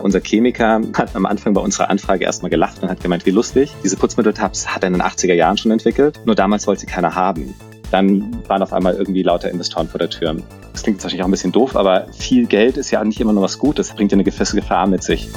[0.00, 3.74] Unser Chemiker hat am Anfang bei unserer Anfrage erstmal gelacht und hat gemeint, wie lustig.
[3.84, 7.14] Diese Putzmitteltabs hat er in den 80er Jahren schon entwickelt, nur damals wollte sie keiner
[7.14, 7.54] haben.
[7.90, 10.36] Dann waren auf einmal irgendwie lauter Investoren vor der Tür.
[10.72, 13.42] Das klingt wahrscheinlich auch ein bisschen doof, aber viel Geld ist ja nicht immer nur
[13.42, 15.28] was Gutes, das bringt ja eine gewisse Gefahr mit sich.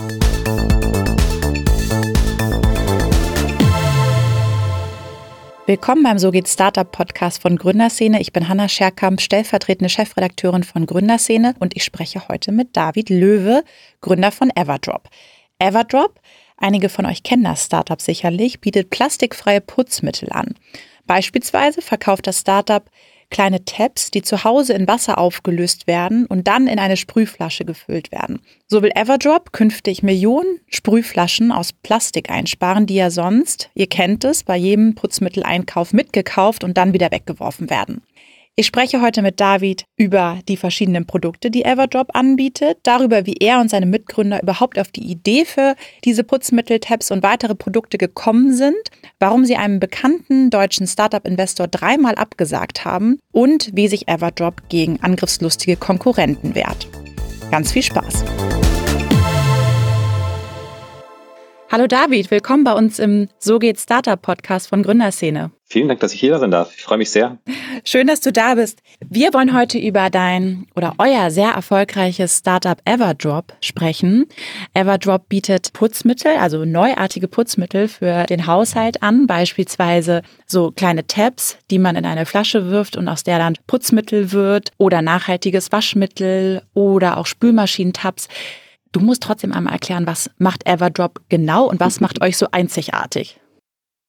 [5.68, 8.22] Willkommen beim So geht Startup Podcast von Gründerszene.
[8.22, 13.64] Ich bin Hanna Scherkamp, stellvertretende Chefredakteurin von Gründerszene und ich spreche heute mit David Löwe,
[14.00, 15.10] Gründer von Everdrop.
[15.58, 16.22] Everdrop,
[16.58, 20.54] einige von euch kennen das Startup sicherlich, bietet plastikfreie Putzmittel an.
[21.08, 22.88] Beispielsweise verkauft das Startup
[23.30, 28.12] kleine Tabs, die zu Hause in Wasser aufgelöst werden und dann in eine Sprühflasche gefüllt
[28.12, 28.40] werden.
[28.68, 34.44] So will Everdrop künftig Millionen Sprühflaschen aus Plastik einsparen, die ja sonst, ihr kennt es,
[34.44, 38.02] bei jedem Putzmitteleinkauf mitgekauft und dann wieder weggeworfen werden.
[38.58, 43.60] Ich spreche heute mit David über die verschiedenen Produkte, die Everdrop anbietet, darüber, wie er
[43.60, 48.78] und seine Mitgründer überhaupt auf die Idee für diese Putzmittel-Tabs und weitere Produkte gekommen sind,
[49.20, 55.76] warum sie einem bekannten deutschen Startup-Investor dreimal abgesagt haben und wie sich Everdrop gegen angriffslustige
[55.76, 56.88] Konkurrenten wehrt.
[57.52, 58.24] Ganz viel Spaß!
[61.76, 65.52] Hallo David, willkommen bei uns im So geht Startup Podcast von Gründerszene.
[65.66, 66.74] Vielen Dank, dass ich hier sein darf.
[66.74, 67.38] Ich freue mich sehr.
[67.84, 68.80] Schön, dass du da bist.
[69.06, 74.28] Wir wollen heute über dein oder euer sehr erfolgreiches Startup Everdrop sprechen.
[74.74, 81.80] Everdrop bietet Putzmittel, also neuartige Putzmittel für den Haushalt an, beispielsweise so kleine Tabs, die
[81.80, 87.18] man in eine Flasche wirft und aus der dann Putzmittel wird oder nachhaltiges Waschmittel oder
[87.18, 88.30] auch Spülmaschinentabs.
[88.96, 93.42] Du musst trotzdem einmal erklären, was macht Everdrop genau und was macht euch so einzigartig?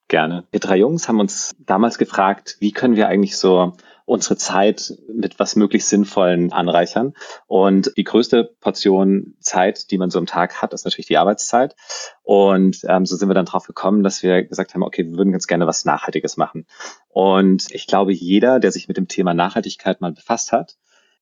[0.06, 0.44] Gerne.
[0.52, 3.72] Wir drei Jungs haben uns damals gefragt, wie können wir eigentlich so
[4.04, 7.14] unsere Zeit mit was möglichst Sinnvollen anreichern.
[7.48, 11.74] Und die größte Portion Zeit, die man so am Tag hat, ist natürlich die Arbeitszeit.
[12.22, 15.32] Und ähm, so sind wir dann drauf gekommen, dass wir gesagt haben, okay, wir würden
[15.32, 16.64] ganz gerne was Nachhaltiges machen.
[17.08, 20.76] Und ich glaube, jeder, der sich mit dem Thema Nachhaltigkeit mal befasst hat,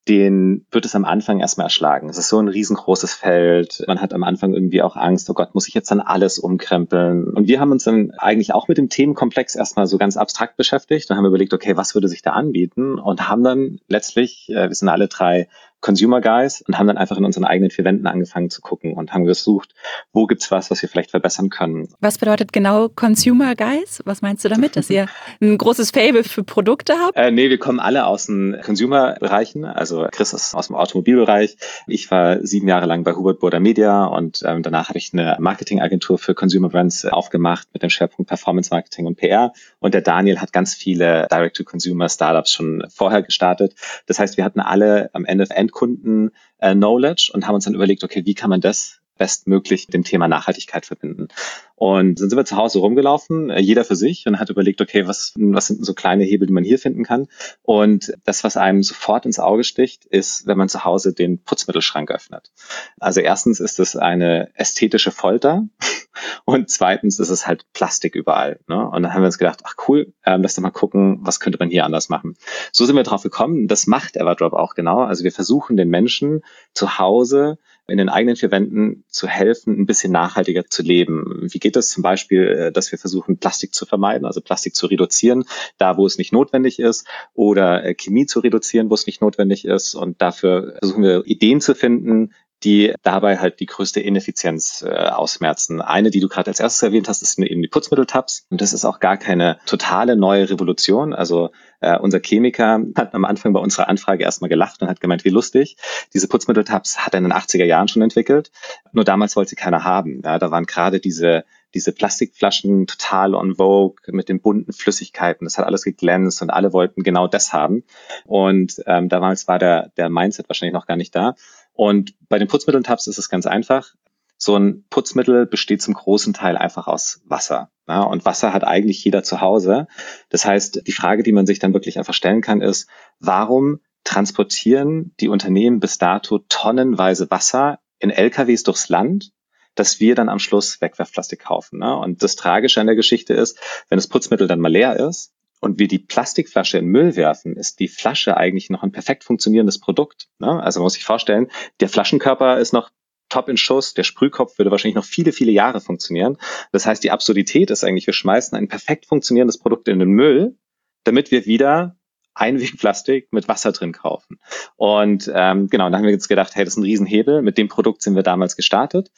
[0.09, 2.11] den wird es am Anfang erstmal erschlagen.
[2.11, 3.85] Es ist so ein riesengroßes Feld.
[3.87, 7.33] Man hat am Anfang irgendwie auch Angst, oh Gott, muss ich jetzt dann alles umkrempeln?
[7.33, 11.11] Und wir haben uns dann eigentlich auch mit dem Themenkomplex erstmal so ganz abstrakt beschäftigt
[11.11, 12.99] und haben überlegt, okay, was würde sich da anbieten?
[12.99, 15.49] Und haben dann letztlich, äh, wir sind alle drei
[15.85, 19.13] Consumer Guys und haben dann einfach in unseren eigenen vier Wänden angefangen zu gucken und
[19.13, 19.75] haben gesucht,
[20.15, 21.89] wo gibt's was, was wir vielleicht verbessern können.
[22.01, 24.01] Was bedeutet genau Consumer Guys?
[24.07, 25.09] Was meinst du damit, dass ihr
[25.43, 27.19] ein großes Fable für Produkte habt?
[27.19, 29.67] Äh, nee, wir kommen alle aus den Consumer-Bereichen.
[29.67, 31.59] Also Chris ist aus dem Automobilbereich.
[31.87, 35.37] Ich war sieben Jahre lang bei Hubert Burda Media und ähm, danach habe ich eine
[35.39, 39.53] Marketingagentur für Consumer Brands aufgemacht mit dem Schwerpunkt Performance Marketing und PR.
[39.81, 43.75] Und der Daniel hat ganz viele Direct-to-Consumer-Startups schon vorher gestartet.
[44.07, 48.03] Das heißt, wir hatten alle am Ende End Kunden-Knowledge äh, und haben uns dann überlegt,
[48.05, 51.29] okay, wie kann man das bestmöglich dem Thema Nachhaltigkeit verbinden.
[51.77, 55.07] Und dann sind wir zu Hause rumgelaufen, äh, jeder für sich, und hat überlegt, okay,
[55.07, 57.27] was, was sind so kleine Hebel, die man hier finden kann?
[57.63, 62.11] Und das, was einem sofort ins Auge sticht, ist, wenn man zu Hause den Putzmittelschrank
[62.11, 62.53] öffnet.
[63.01, 65.65] Also erstens ist es eine ästhetische Folter
[66.45, 68.61] und zweitens ist es halt Plastik überall.
[68.69, 68.89] Ne?
[68.89, 71.59] Und dann haben wir uns gedacht, ach cool, ähm, lass doch mal gucken, was könnte
[71.59, 72.37] man hier anders machen.
[72.73, 73.67] So sind wir drauf gekommen.
[73.67, 75.03] Das macht Everdrop auch genau.
[75.03, 76.43] Also wir versuchen den Menschen
[76.73, 81.49] zu Hause in den eigenen vier Wänden zu helfen, ein bisschen nachhaltiger zu leben.
[81.51, 84.87] Wie geht es zum Beispiel, äh, dass wir versuchen, Plastik zu vermeiden, also Plastik zu
[84.87, 85.45] reduzieren,
[85.77, 89.65] da wo es nicht notwendig ist, oder äh, Chemie zu reduzieren, wo es nicht notwendig
[89.65, 89.95] ist.
[89.95, 92.33] Und dafür versuchen wir Ideen zu finden,
[92.65, 95.81] die dabei halt die größte Ineffizienz äh, ausmerzen.
[95.83, 98.47] Eine, die du gerade als erstes erwähnt hast, ist eben die Putzmitteltabs.
[98.51, 101.13] Und das ist auch gar keine totale neue Revolution.
[101.13, 105.25] Also äh, unser Chemiker hat am Anfang bei unserer Anfrage erstmal gelacht und hat gemeint,
[105.25, 105.77] wie lustig.
[106.15, 108.51] Diese Putzmitteltabs hat er in den 80er Jahren schon entwickelt.
[108.93, 110.23] Nur damals wollte sie keiner haben.
[110.25, 111.45] Ja, da waren gerade diese
[111.75, 115.45] diese Plastikflaschen total on vogue mit den bunten Flüssigkeiten.
[115.45, 117.83] Das hat alles geglänzt und alle wollten genau das haben.
[118.25, 121.35] Und ähm, damals war der, der Mindset wahrscheinlich noch gar nicht da.
[121.75, 123.95] Und bei den Putzmitteln-Tabs ist es ganz einfach.
[124.37, 127.71] So ein Putzmittel besteht zum großen Teil einfach aus Wasser.
[127.87, 129.87] Ja, und Wasser hat eigentlich jeder zu Hause.
[130.31, 132.89] Das heißt, die Frage, die man sich dann wirklich einfach stellen kann, ist,
[133.19, 139.33] warum transportieren die Unternehmen bis dato tonnenweise Wasser in LKWs durchs Land,
[139.75, 141.81] dass wir dann am Schluss Wegwerfplastik kaufen.
[141.81, 141.97] Ne?
[141.97, 145.34] Und das Tragische an der Geschichte ist, wenn das Putzmittel dann mal leer ist,
[145.65, 149.81] und wir die Plastikflasche in Müll werfen, ist die Flasche eigentlich noch ein perfekt funktionierendes
[149.81, 150.29] Produkt.
[150.39, 150.63] Ne?
[150.63, 151.51] Also man muss sich vorstellen,
[151.81, 152.91] der Flaschenkörper ist noch
[153.31, 156.37] top in Schuss, der Sprühkopf würde wahrscheinlich noch viele, viele Jahre funktionieren.
[156.71, 160.57] Das heißt, die Absurdität ist eigentlich, wir schmeißen ein perfekt funktionierendes Produkt in den Müll,
[161.05, 161.97] damit wir wieder
[162.35, 164.39] Einwegplastik mit Wasser drin kaufen.
[164.77, 167.43] Und ähm, genau, dann haben wir jetzt gedacht, hey, das ist ein Riesenhebel.
[167.43, 169.11] Mit dem Produkt sind wir damals gestartet.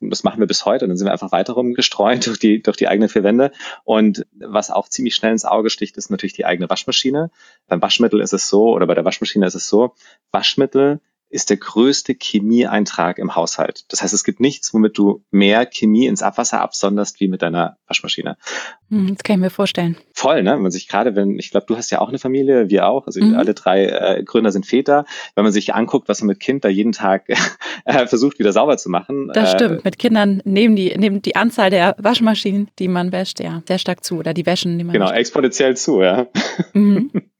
[0.00, 0.84] Das machen wir bis heute.
[0.84, 3.52] Und dann sind wir einfach weiter rumgestreut durch die, durch die eigenen vier Wände.
[3.84, 7.30] Und was auch ziemlich schnell ins Auge sticht, ist natürlich die eigene Waschmaschine.
[7.66, 9.94] Beim Waschmittel ist es so, oder bei der Waschmaschine ist es so,
[10.30, 11.00] Waschmittel
[11.30, 13.84] ist der größte Chemieeintrag im Haushalt.
[13.88, 17.76] Das heißt, es gibt nichts, womit du mehr Chemie ins Abwasser absonderst wie mit deiner
[17.86, 18.36] Waschmaschine.
[18.90, 19.96] Hm, das kann ich mir vorstellen.
[20.14, 20.54] Voll, ne?
[20.54, 23.06] Wenn man sich gerade, wenn, ich glaube, du hast ja auch eine Familie, wir auch,
[23.06, 23.34] also mhm.
[23.34, 25.04] alle drei äh, Gründer sind Väter.
[25.34, 27.28] Wenn man sich anguckt, was man mit Kind da jeden Tag
[27.84, 29.30] äh, versucht, wieder sauber zu machen.
[29.34, 29.84] Das äh, stimmt.
[29.84, 34.04] Mit Kindern nehmen die, nehmen die Anzahl der Waschmaschinen, die man wäscht, ja, sehr stark
[34.04, 34.18] zu.
[34.18, 35.18] Oder die Wäschen, die man Genau, wäscht.
[35.18, 36.26] exponentiell zu, ja.
[36.72, 37.10] Mhm.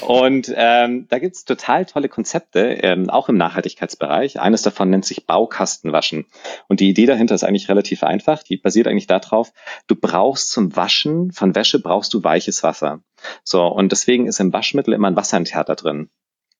[0.00, 4.40] Und ähm, da gibt's total tolle Konzepte, ähm, auch im Nachhaltigkeitsbereich.
[4.40, 6.26] Eines davon nennt sich Baukastenwaschen.
[6.68, 8.42] Und die Idee dahinter ist eigentlich relativ einfach.
[8.42, 9.52] Die basiert eigentlich darauf,
[9.86, 13.00] du brauchst zum Waschen von Wäsche brauchst du weiches Wasser.
[13.42, 16.10] So, und deswegen ist im Waschmittel immer ein Wasserenthärter drin.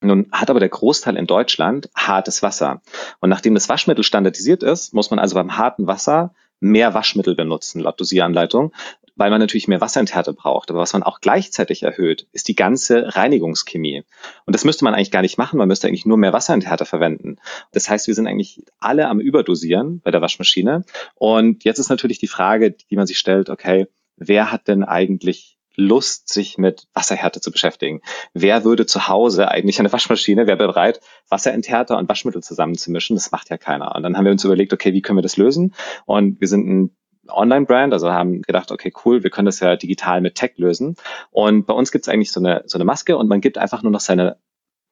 [0.00, 2.82] Nun hat aber der Großteil in Deutschland hartes Wasser.
[3.20, 7.80] Und nachdem das Waschmittel standardisiert ist, muss man also beim harten Wasser mehr Waschmittel benutzen,
[7.80, 8.72] laut Dosieranleitung
[9.16, 10.70] weil man natürlich mehr Wasserenthärte braucht.
[10.70, 14.04] Aber was man auch gleichzeitig erhöht, ist die ganze Reinigungschemie.
[14.44, 15.56] Und das müsste man eigentlich gar nicht machen.
[15.58, 17.38] Man müsste eigentlich nur mehr Wasserenthärte verwenden.
[17.72, 20.84] Das heißt, wir sind eigentlich alle am Überdosieren bei der Waschmaschine.
[21.14, 23.86] Und jetzt ist natürlich die Frage, die man sich stellt, okay,
[24.16, 28.00] wer hat denn eigentlich Lust, sich mit Wasserhärte zu beschäftigen.
[28.32, 33.14] Wer würde zu Hause eigentlich eine Waschmaschine, wer bereit, Wasserenthärter und Waschmittel zusammenzumischen?
[33.14, 33.94] Das macht ja keiner.
[33.94, 35.74] Und dann haben wir uns überlegt, okay, wie können wir das lösen?
[36.06, 36.96] Und wir sind ein
[37.28, 40.96] Online-Brand, also haben gedacht, okay, cool, wir können das ja digital mit Tech lösen.
[41.30, 43.82] Und bei uns gibt es eigentlich so eine, so eine Maske und man gibt einfach
[43.82, 44.38] nur noch seine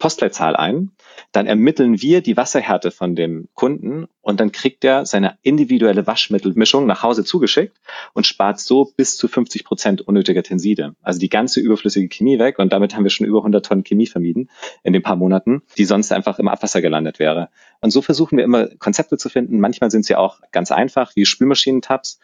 [0.04, 0.90] Postleitzahl ein,
[1.32, 6.84] dann ermitteln wir die Wasserhärte von dem Kunden und dann kriegt er seine individuelle Waschmittelmischung
[6.84, 7.80] nach Hause zugeschickt
[8.12, 10.94] und spart so bis zu 50 Prozent unnötiger Tenside.
[11.00, 14.06] Also die ganze überflüssige Chemie weg und damit haben wir schon über 100 Tonnen Chemie
[14.06, 14.50] vermieden
[14.82, 17.48] in den paar Monaten, die sonst einfach im Abwasser gelandet wäre.
[17.80, 19.58] Und so versuchen wir immer Konzepte zu finden.
[19.58, 22.18] Manchmal sind sie auch ganz einfach, wie Spülmaschinentabs.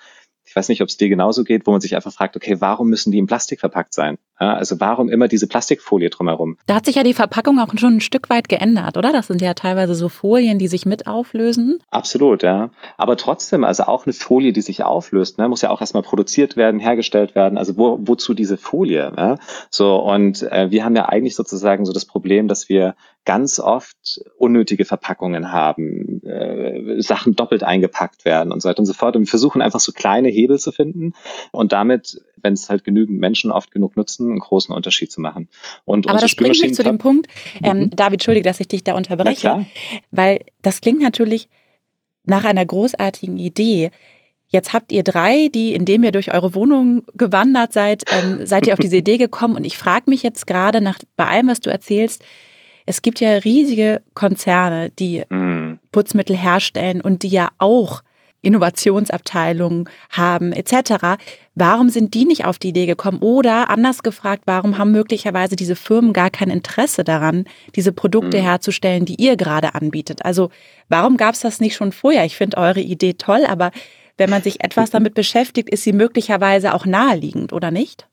[0.50, 2.88] Ich weiß nicht, ob es dir genauso geht, wo man sich einfach fragt, okay, warum
[2.88, 4.18] müssen die in Plastik verpackt sein?
[4.40, 6.56] Ja, also warum immer diese Plastikfolie drumherum?
[6.66, 9.12] Da hat sich ja die Verpackung auch schon ein Stück weit geändert, oder?
[9.12, 11.78] Das sind ja teilweise so Folien, die sich mit auflösen.
[11.92, 12.70] Absolut, ja.
[12.96, 16.56] Aber trotzdem, also auch eine Folie, die sich auflöst, ne, muss ja auch erstmal produziert
[16.56, 17.56] werden, hergestellt werden.
[17.56, 19.12] Also wo, wozu diese Folie?
[19.16, 19.38] Ne?
[19.70, 24.20] So, und äh, wir haben ja eigentlich sozusagen so das Problem, dass wir ganz oft
[24.38, 29.14] unnötige Verpackungen haben, äh, Sachen doppelt eingepackt werden und so weiter und so fort.
[29.14, 31.12] Und wir versuchen einfach so kleine Hebel zu finden
[31.52, 35.48] und damit, wenn es halt genügend Menschen oft genug nutzen, einen großen Unterschied zu machen.
[35.84, 37.28] Und Aber das bringt mich zu dem Punkt,
[37.62, 37.90] ähm, mhm.
[37.90, 39.66] David, entschuldige, dass ich dich da unterbreche,
[40.10, 41.48] weil das klingt natürlich
[42.24, 43.90] nach einer großartigen Idee.
[44.48, 48.72] Jetzt habt ihr drei, die, indem ihr durch eure Wohnung gewandert seid, ähm, seid ihr
[48.72, 49.56] auf diese Idee gekommen.
[49.56, 52.24] Und ich frage mich jetzt gerade nach bei allem, was du erzählst,
[52.90, 55.78] es gibt ja riesige Konzerne, die mm.
[55.92, 58.02] Putzmittel herstellen und die ja auch
[58.42, 61.20] Innovationsabteilungen haben etc.
[61.54, 63.18] Warum sind die nicht auf die Idee gekommen?
[63.20, 67.44] Oder anders gefragt, warum haben möglicherweise diese Firmen gar kein Interesse daran,
[67.76, 68.42] diese Produkte mhm.
[68.42, 70.24] herzustellen, die ihr gerade anbietet?
[70.24, 70.50] Also
[70.88, 72.24] warum gab es das nicht schon vorher?
[72.24, 73.70] Ich finde eure Idee toll, aber
[74.16, 78.08] wenn man sich etwas damit beschäftigt, ist sie möglicherweise auch naheliegend, oder nicht?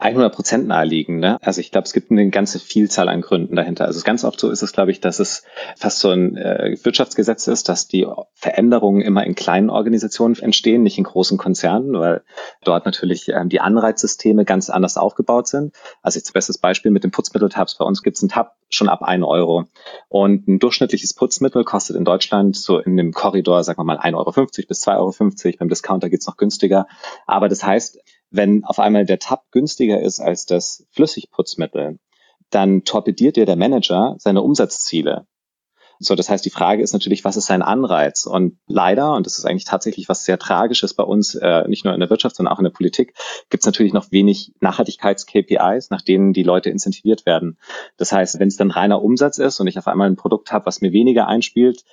[0.00, 1.18] 100 Prozent naheliegen.
[1.18, 1.38] Ne?
[1.42, 3.84] Also ich glaube, es gibt eine ganze Vielzahl an Gründen dahinter.
[3.84, 5.44] Also ganz oft so ist es, glaube ich, dass es
[5.76, 10.96] fast so ein äh, Wirtschaftsgesetz ist, dass die Veränderungen immer in kleinen Organisationen entstehen, nicht
[10.96, 12.22] in großen Konzernen, weil
[12.64, 15.74] dort natürlich ähm, die Anreizsysteme ganz anders aufgebaut sind.
[16.02, 17.76] Also jetzt bestes Beispiel mit den Putzmitteltabs.
[17.76, 19.64] Bei uns gibt es einen Tab schon ab 1 Euro.
[20.08, 24.14] Und ein durchschnittliches Putzmittel kostet in Deutschland so in dem Korridor, sagen wir mal, 1,50
[24.14, 25.56] Euro bis 2,50 Euro.
[25.58, 26.86] Beim Discounter geht's noch günstiger.
[27.26, 27.98] Aber das heißt,
[28.30, 31.98] wenn auf einmal der Tab günstiger ist als das Flüssigputzmittel,
[32.50, 35.26] dann torpediert dir der Manager seine Umsatzziele.
[36.02, 38.24] So, das heißt, die Frage ist natürlich, was ist sein Anreiz?
[38.24, 41.92] Und leider, und das ist eigentlich tatsächlich was sehr Tragisches bei uns, äh, nicht nur
[41.92, 43.12] in der Wirtschaft, sondern auch in der Politik,
[43.50, 47.58] gibt es natürlich noch wenig Nachhaltigkeits-KPIs, nach denen die Leute incentiviert werden.
[47.98, 50.64] Das heißt, wenn es dann reiner Umsatz ist und ich auf einmal ein Produkt habe,
[50.64, 51.84] was mir weniger einspielt,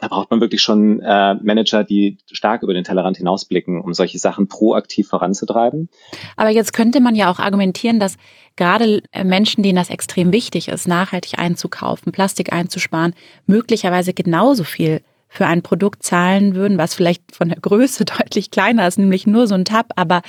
[0.00, 4.18] da braucht man wirklich schon äh, Manager, die stark über den Tellerrand hinausblicken, um solche
[4.18, 5.88] Sachen proaktiv voranzutreiben.
[6.36, 8.16] Aber jetzt könnte man ja auch argumentieren, dass
[8.56, 13.14] gerade äh, Menschen, denen das extrem wichtig ist, nachhaltig einzukaufen, Plastik einzusparen,
[13.46, 18.86] möglicherweise genauso viel für ein Produkt zahlen würden, was vielleicht von der Größe deutlich kleiner
[18.86, 19.92] ist, nämlich nur so ein Tab.
[19.96, 20.22] Aber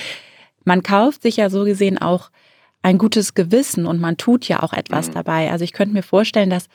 [0.64, 2.30] man kauft sich ja so gesehen auch
[2.82, 5.14] ein gutes Gewissen und man tut ja auch etwas mhm.
[5.14, 5.50] dabei.
[5.50, 6.68] Also ich könnte mir vorstellen, dass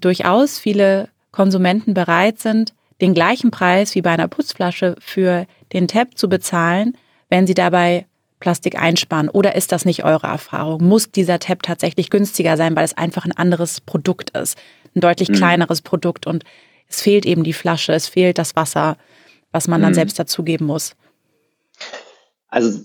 [0.00, 6.18] durchaus viele Konsumenten bereit sind, den gleichen Preis wie bei einer Putzflasche für den Tab
[6.18, 8.06] zu bezahlen, wenn sie dabei
[8.40, 9.28] Plastik einsparen?
[9.28, 10.82] Oder ist das nicht eure Erfahrung?
[10.82, 14.58] Muss dieser Tab tatsächlich günstiger sein, weil es einfach ein anderes Produkt ist,
[14.96, 15.34] ein deutlich mhm.
[15.34, 16.42] kleineres Produkt und
[16.88, 18.96] es fehlt eben die Flasche, es fehlt das Wasser,
[19.52, 19.94] was man dann mhm.
[19.94, 20.96] selbst dazugeben muss?
[22.48, 22.80] Also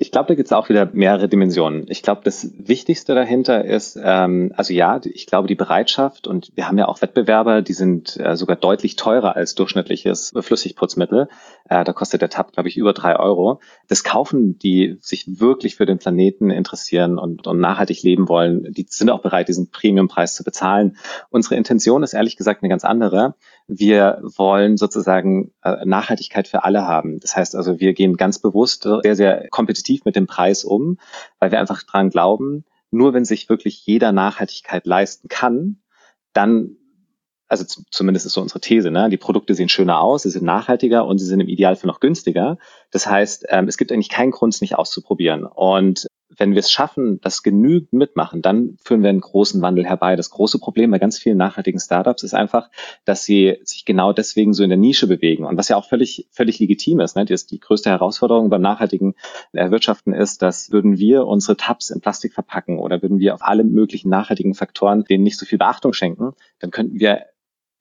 [0.00, 1.84] ich glaube, da gibt es auch wieder mehrere Dimensionen.
[1.88, 6.66] Ich glaube, das Wichtigste dahinter ist, ähm, also ja, ich glaube, die Bereitschaft und wir
[6.66, 11.28] haben ja auch Wettbewerber, die sind äh, sogar deutlich teurer als durchschnittliches Flüssigputzmittel.
[11.68, 13.60] Äh, da kostet der Tab, glaube ich, über drei Euro.
[13.88, 18.72] Das kaufen die sich wirklich für den Planeten interessieren und, und nachhaltig leben wollen.
[18.72, 20.96] Die sind auch bereit, diesen Premiumpreis zu bezahlen.
[21.28, 23.34] Unsere Intention ist ehrlich gesagt eine ganz andere.
[23.72, 27.20] Wir wollen sozusagen äh, Nachhaltigkeit für alle haben.
[27.20, 30.98] Das heißt also, wir gehen ganz bewusst sehr, sehr kompetitiv mit dem Preis um,
[31.38, 35.80] weil wir einfach dran glauben, nur wenn sich wirklich jeder Nachhaltigkeit leisten kann,
[36.32, 36.76] dann
[37.50, 39.08] also zumindest ist so unsere These, ne?
[39.08, 42.58] die Produkte sehen schöner aus, sie sind nachhaltiger und sie sind im Idealfall noch günstiger.
[42.92, 45.44] Das heißt, ähm, es gibt eigentlich keinen Grund, es nicht auszuprobieren.
[45.44, 46.06] Und
[46.36, 50.16] wenn wir es schaffen, dass genügend mitmachen, dann führen wir einen großen Wandel herbei.
[50.16, 52.70] Das große Problem bei ganz vielen nachhaltigen Startups ist einfach,
[53.04, 55.44] dass sie sich genau deswegen so in der Nische bewegen.
[55.44, 57.16] Und was ja auch völlig, völlig legitim ist.
[57.16, 57.24] Ne?
[57.24, 59.14] Die, die größte Herausforderung beim nachhaltigen
[59.52, 63.64] Erwirtschaften ist, dass würden wir unsere Tabs in Plastik verpacken oder würden wir auf alle
[63.64, 67.26] möglichen nachhaltigen Faktoren denen nicht so viel Beachtung schenken, dann könnten wir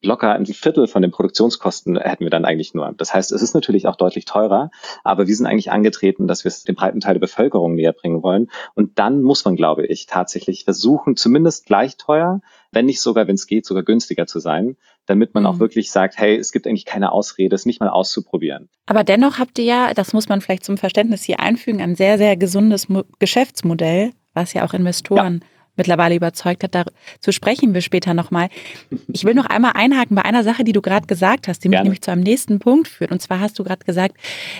[0.02, 2.94] locker ein Viertel von den Produktionskosten hätten wir dann eigentlich nur.
[2.98, 4.72] Das heißt, es ist natürlich auch deutlich teurer,
[5.04, 8.24] aber wir sind eigentlich angetreten, dass wir es dem breiten Teil der Bevölkerung näher bringen
[8.24, 8.50] wollen.
[8.76, 12.42] Und dann muss man, glaube ich, tatsächlich versuchen, zumindest gleich teuer,
[12.72, 15.50] wenn nicht sogar, wenn es geht, sogar günstiger zu sein, damit man mhm.
[15.50, 18.70] auch wirklich sagt, hey, es gibt eigentlich keine Ausrede, es nicht mal auszuprobieren.
[18.86, 22.18] Aber dennoch habt ihr ja, das muss man vielleicht zum Verständnis hier einfügen, ein sehr,
[22.18, 22.88] sehr gesundes
[23.18, 26.76] Geschäftsmodell, was ja auch Investoren ja mittlerweile überzeugt hat.
[26.76, 28.50] Dazu sprechen wir später nochmal.
[29.08, 31.82] Ich will noch einmal einhaken bei einer Sache, die du gerade gesagt hast, die mich
[31.82, 33.12] nämlich zu einem nächsten Punkt führt.
[33.12, 34.16] Und zwar hast du gerade gesagt,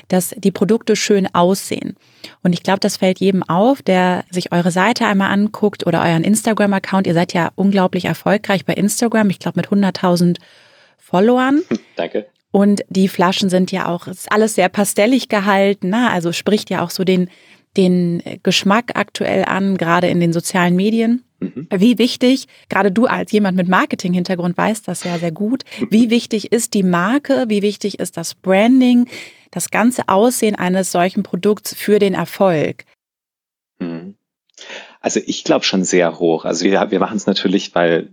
[0.08, 1.96] dass die Produkte schön aussehen.
[2.42, 6.24] Und ich glaube, das fällt jedem auf, der sich eure Seite einmal anguckt oder euren
[6.24, 7.06] Instagram-Account.
[7.06, 9.30] Ihr seid ja unglaublich erfolgreich bei Instagram.
[9.30, 10.38] Ich glaube, mit 100.000
[10.98, 11.62] Followern.
[11.96, 12.28] Danke.
[12.52, 16.10] Und die Flaschen sind ja auch, ist alles sehr pastellig gehalten, ne?
[16.10, 17.30] also spricht ja auch so den,
[17.78, 21.24] den Geschmack aktuell an, gerade in den sozialen Medien.
[21.40, 21.68] Mhm.
[21.74, 26.52] Wie wichtig, gerade du als jemand mit Marketing-Hintergrund weißt das ja sehr gut, wie wichtig
[26.52, 29.08] ist die Marke, wie wichtig ist das Branding,
[29.52, 32.86] das ganze Aussehen eines solchen Produkts für den Erfolg?
[33.80, 34.16] Mhm.
[35.00, 36.44] Also ich glaube schon sehr hoch.
[36.44, 38.10] Also wir, wir machen es natürlich, weil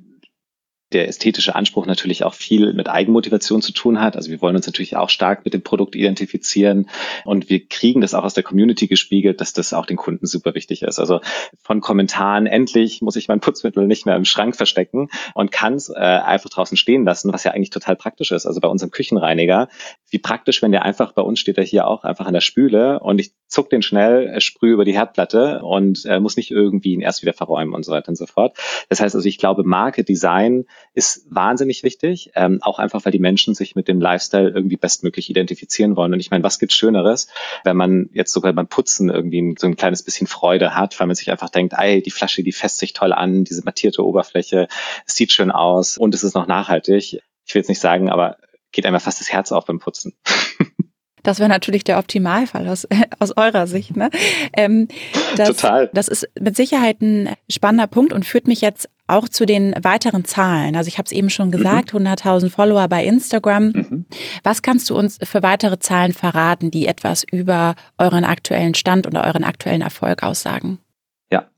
[0.93, 4.15] der ästhetische Anspruch natürlich auch viel mit Eigenmotivation zu tun hat.
[4.15, 6.89] Also wir wollen uns natürlich auch stark mit dem Produkt identifizieren
[7.25, 10.55] und wir kriegen das auch aus der Community gespiegelt, dass das auch den Kunden super
[10.55, 11.01] wichtig ist.
[11.01, 11.21] Also
[11.61, 15.89] von Kommentaren, endlich muss ich mein Putzmittel nicht mehr im Schrank verstecken und kann es
[15.89, 18.47] äh, einfach draußen stehen lassen, was ja eigentlich total praktisch ist.
[18.47, 19.69] Also bei unserem Küchenreiniger,
[20.11, 23.01] wie praktisch, wenn der einfach, bei uns steht er hier auch einfach an der Spüle
[23.01, 26.93] und ich zuck den schnell, äh, sprühe über die Herdplatte und äh, muss nicht irgendwie
[26.93, 28.57] ihn erst wieder verräumen und so weiter und so fort.
[28.89, 30.65] Das heißt also, ich glaube, Marke, Design,
[30.95, 35.29] ist wahnsinnig wichtig, ähm, auch einfach, weil die Menschen sich mit dem Lifestyle irgendwie bestmöglich
[35.29, 36.13] identifizieren wollen.
[36.13, 37.29] Und ich meine, was gibt's Schöneres,
[37.65, 41.17] wenn man jetzt sogar beim Putzen irgendwie so ein kleines bisschen Freude hat, weil man
[41.17, 44.69] sich einfach denkt, ey, die Flasche, die fässt sich toll an, diese mattierte Oberfläche,
[45.07, 47.21] es sieht schön aus und es ist noch nachhaltig.
[47.45, 48.39] Ich will jetzt nicht sagen, aber
[48.73, 50.15] geht einfach fast das Herz auf beim Putzen.
[51.23, 52.87] Das wäre natürlich der Optimalfall aus,
[53.19, 53.97] aus eurer Sicht.
[53.97, 54.11] Ne?
[54.53, 54.87] Ähm,
[55.37, 55.91] das, Total.
[55.93, 60.25] Das ist mit Sicherheit ein spannender Punkt und führt mich jetzt auch zu den weiteren
[60.25, 60.77] Zahlen.
[60.77, 62.07] Also ich habe es eben schon gesagt, mhm.
[62.07, 63.69] 100.000 Follower bei Instagram.
[63.69, 64.07] Mhm.
[64.43, 69.25] Was kannst du uns für weitere Zahlen verraten, die etwas über euren aktuellen Stand oder
[69.25, 70.79] euren aktuellen Erfolg aussagen?
[71.33, 71.49] Ja,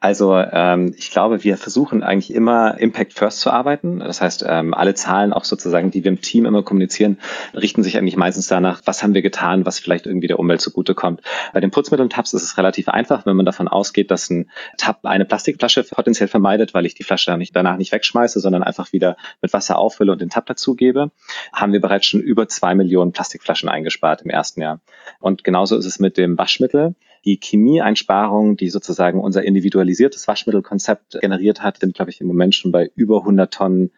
[0.00, 4.00] also ähm, ich glaube, wir versuchen eigentlich immer Impact First zu arbeiten.
[4.00, 7.18] Das heißt, ähm, alle Zahlen auch sozusagen, die wir im Team immer kommunizieren,
[7.54, 11.20] richten sich eigentlich meistens danach, was haben wir getan, was vielleicht irgendwie der Umwelt zugutekommt.
[11.52, 15.24] Bei den Putzmitteln-Tabs ist es relativ einfach, wenn man davon ausgeht, dass ein Tab eine
[15.24, 19.78] Plastikflasche potenziell vermeidet, weil ich die Flasche danach nicht wegschmeiße, sondern einfach wieder mit Wasser
[19.78, 21.12] auffülle und den Tab dazugebe,
[21.52, 24.80] haben wir bereits schon über zwei Millionen Plastikflaschen eingespart im ersten Jahr.
[25.20, 26.96] Und genauso ist es mit dem Waschmittel.
[27.24, 32.72] Die Chemieeinsparungen, die sozusagen unser individualisiertes Waschmittelkonzept generiert hat, sind, glaube ich, im Moment schon
[32.72, 33.92] bei über 100 Tonnen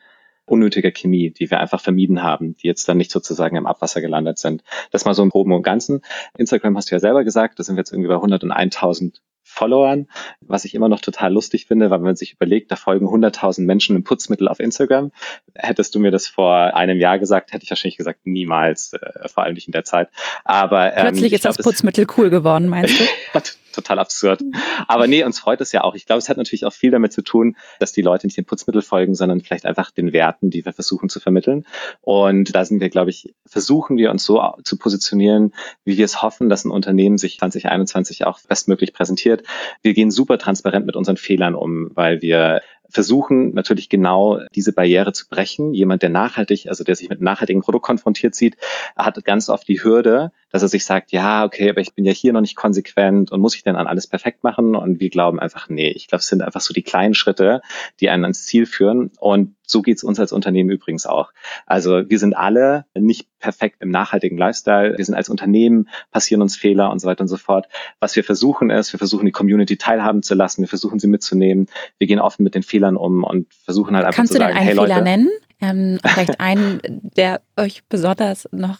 [0.46, 4.38] unnötiger Chemie, die wir einfach vermieden haben, die jetzt dann nicht sozusagen im Abwasser gelandet
[4.38, 4.62] sind.
[4.90, 6.02] Das mal so im Groben und Ganzen.
[6.36, 10.08] Instagram hast du ja selber gesagt, da sind wir jetzt irgendwie bei 101.000 Followern,
[10.40, 13.94] was ich immer noch total lustig finde, weil man sich überlegt, da folgen 100.000 Menschen
[13.94, 15.12] im Putzmittel auf Instagram.
[15.54, 19.44] Hättest du mir das vor einem Jahr gesagt, hätte ich wahrscheinlich gesagt, niemals, äh, vor
[19.44, 20.08] allem nicht in der Zeit.
[20.44, 23.04] Aber ähm, Plötzlich ist glaub, das Putzmittel cool geworden, meinst du?
[23.74, 24.40] total absurd.
[24.88, 25.94] Aber nee, uns freut es ja auch.
[25.94, 28.44] Ich glaube, es hat natürlich auch viel damit zu tun, dass die Leute nicht dem
[28.44, 31.66] Putzmittel folgen, sondern vielleicht einfach den Werten, die wir versuchen zu vermitteln.
[32.00, 35.52] Und da sind wir, glaube ich, versuchen wir uns so zu positionieren,
[35.84, 39.33] wie wir es hoffen, dass ein Unternehmen sich 2021 auch bestmöglich präsentiert.
[39.82, 45.12] Wir gehen super transparent mit unseren Fehlern um, weil wir versuchen natürlich genau diese Barriere
[45.12, 45.74] zu brechen.
[45.74, 48.56] Jemand, der nachhaltig, also der sich mit nachhaltigen Produkt konfrontiert sieht,
[48.96, 52.12] hat ganz oft die Hürde, dass er sich sagt, ja, okay, aber ich bin ja
[52.12, 54.76] hier noch nicht konsequent und muss ich denn an alles perfekt machen?
[54.76, 57.60] Und wir glauben einfach, nee, ich glaube, es sind einfach so die kleinen Schritte,
[57.98, 59.10] die einen ans Ziel führen.
[59.18, 61.32] Und so geht's uns als Unternehmen übrigens auch.
[61.66, 64.96] Also wir sind alle nicht perfekt im nachhaltigen Lifestyle.
[64.96, 67.66] Wir sind als Unternehmen, passieren uns Fehler und so weiter und so fort.
[67.98, 71.66] Was wir versuchen ist, wir versuchen die Community teilhaben zu lassen, wir versuchen sie mitzunehmen,
[71.98, 74.72] wir gehen offen mit den Fehlern um und versuchen halt einfach Kannst zu sagen, hey
[74.72, 74.92] Leute.
[74.92, 75.43] Kannst du denn einen Fehler nennen?
[75.60, 76.80] Ähm, vielleicht einen,
[77.16, 78.78] der euch besonders noch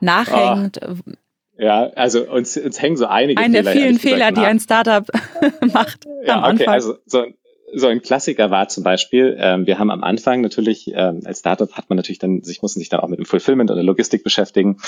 [0.00, 0.80] nachhängt?
[0.86, 1.12] Oh.
[1.58, 5.06] Ja, also uns, uns hängen so einige Einen der vielen Fehler, die ein Startup
[5.72, 6.68] macht ja, am Anfang.
[6.68, 7.26] Okay, also so,
[7.74, 11.70] so ein Klassiker war zum Beispiel, ähm, wir haben am Anfang natürlich, ähm, als Startup
[11.72, 14.78] hat man natürlich dann, sich mussten sich dann auch mit dem Fulfillment oder Logistik beschäftigen.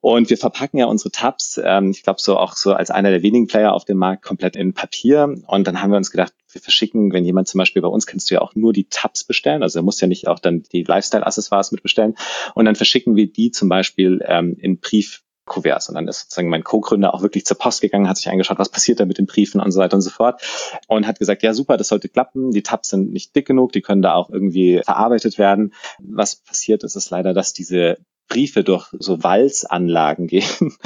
[0.00, 3.22] Und wir verpacken ja unsere Tabs, ähm, ich glaube so auch so als einer der
[3.22, 5.34] wenigen Player auf dem Markt komplett in Papier.
[5.46, 8.30] Und dann haben wir uns gedacht, wir verschicken, wenn jemand zum Beispiel bei uns kannst
[8.30, 10.84] du ja auch nur die Tabs bestellen, also er muss ja nicht auch dann die
[10.84, 12.14] Lifestyle-Accessoires mitbestellen.
[12.54, 15.88] Und dann verschicken wir die zum Beispiel ähm, in Brief Kuverts.
[15.88, 18.68] Und dann ist sozusagen mein Co-Gründer auch wirklich zur Post gegangen, hat sich angeschaut, was
[18.68, 20.42] passiert da mit den Briefen und so weiter und so fort.
[20.88, 22.50] Und hat gesagt, ja super, das sollte klappen.
[22.50, 25.72] Die Tabs sind nicht dick genug, die können da auch irgendwie verarbeitet werden.
[25.98, 27.98] Was passiert ist, ist leider, dass diese
[28.28, 30.76] Briefe durch so Walzanlagen gehen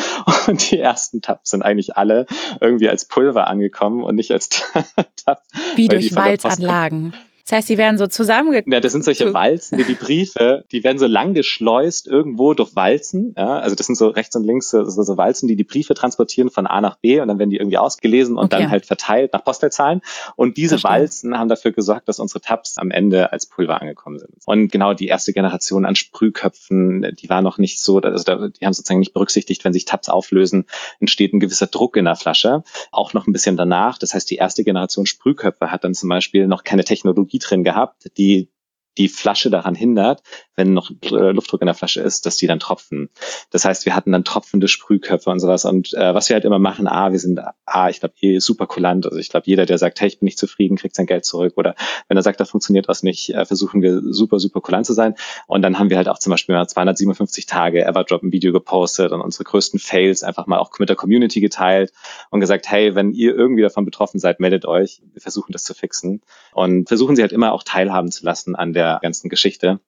[0.47, 2.26] und die ersten Tabs sind eigentlich alle
[2.61, 4.49] irgendwie als Pulver angekommen und nicht als
[5.16, 5.42] Tab.
[5.76, 7.14] Wie durch Walzanlagen?
[7.44, 8.73] Das heißt, sie werden so zusammengeklebt.
[8.73, 12.76] Ja, das sind solche Walzen, die, die Briefe, die werden so lang geschleust irgendwo durch
[12.76, 13.35] Walzen.
[13.37, 16.50] Ja, also das sind so rechts und links so, so Walzen, die die Briefe transportieren
[16.50, 18.62] von A nach B und dann werden die irgendwie ausgelesen und okay.
[18.62, 20.00] dann halt verteilt nach Postleitzahlen.
[20.37, 20.90] Und diese Verstehen.
[20.90, 24.30] Walzen haben dafür gesorgt, dass unsere Tabs am Ende als Pulver angekommen sind.
[24.47, 28.73] Und genau die erste Generation an Sprühköpfen, die war noch nicht so, also die haben
[28.73, 30.66] sozusagen nicht berücksichtigt, wenn sich Tabs auflösen,
[31.00, 32.62] entsteht ein gewisser Druck in der Flasche.
[32.92, 33.99] Auch noch ein bisschen danach.
[33.99, 38.16] Das heißt, die erste Generation Sprühköpfe hat dann zum Beispiel noch keine Technologie drin gehabt,
[38.16, 38.50] die
[38.99, 40.23] die Flasche daran hindert,
[40.56, 43.09] wenn noch äh, Luftdruck in der Flasche ist, dass die dann tropfen.
[43.50, 45.64] Das heißt, wir hatten dann tropfende Sprühköpfe und sowas.
[45.64, 48.67] Und äh, was wir halt immer machen, ah, wir sind, ah, ich glaube, eh super
[48.67, 49.06] kulant.
[49.06, 51.54] Also ich glaube, jeder, der sagt, hey, ich bin nicht zufrieden, kriegt sein Geld zurück.
[51.56, 51.75] Oder
[52.08, 55.14] wenn er sagt, da funktioniert was nicht, äh, versuchen wir super, super kulant zu sein.
[55.47, 59.12] Und dann haben wir halt auch zum Beispiel mal 257 Tage Everdrop ein Video gepostet
[59.12, 61.93] und unsere größten Fails einfach mal auch mit der Community geteilt
[62.30, 65.00] und gesagt, hey, wenn ihr irgendwie davon betroffen seid, meldet euch.
[65.12, 66.21] Wir versuchen das zu fixen.
[66.52, 69.80] Und versuchen sie halt immer auch teilhaben zu lassen an der ganzen Geschichte.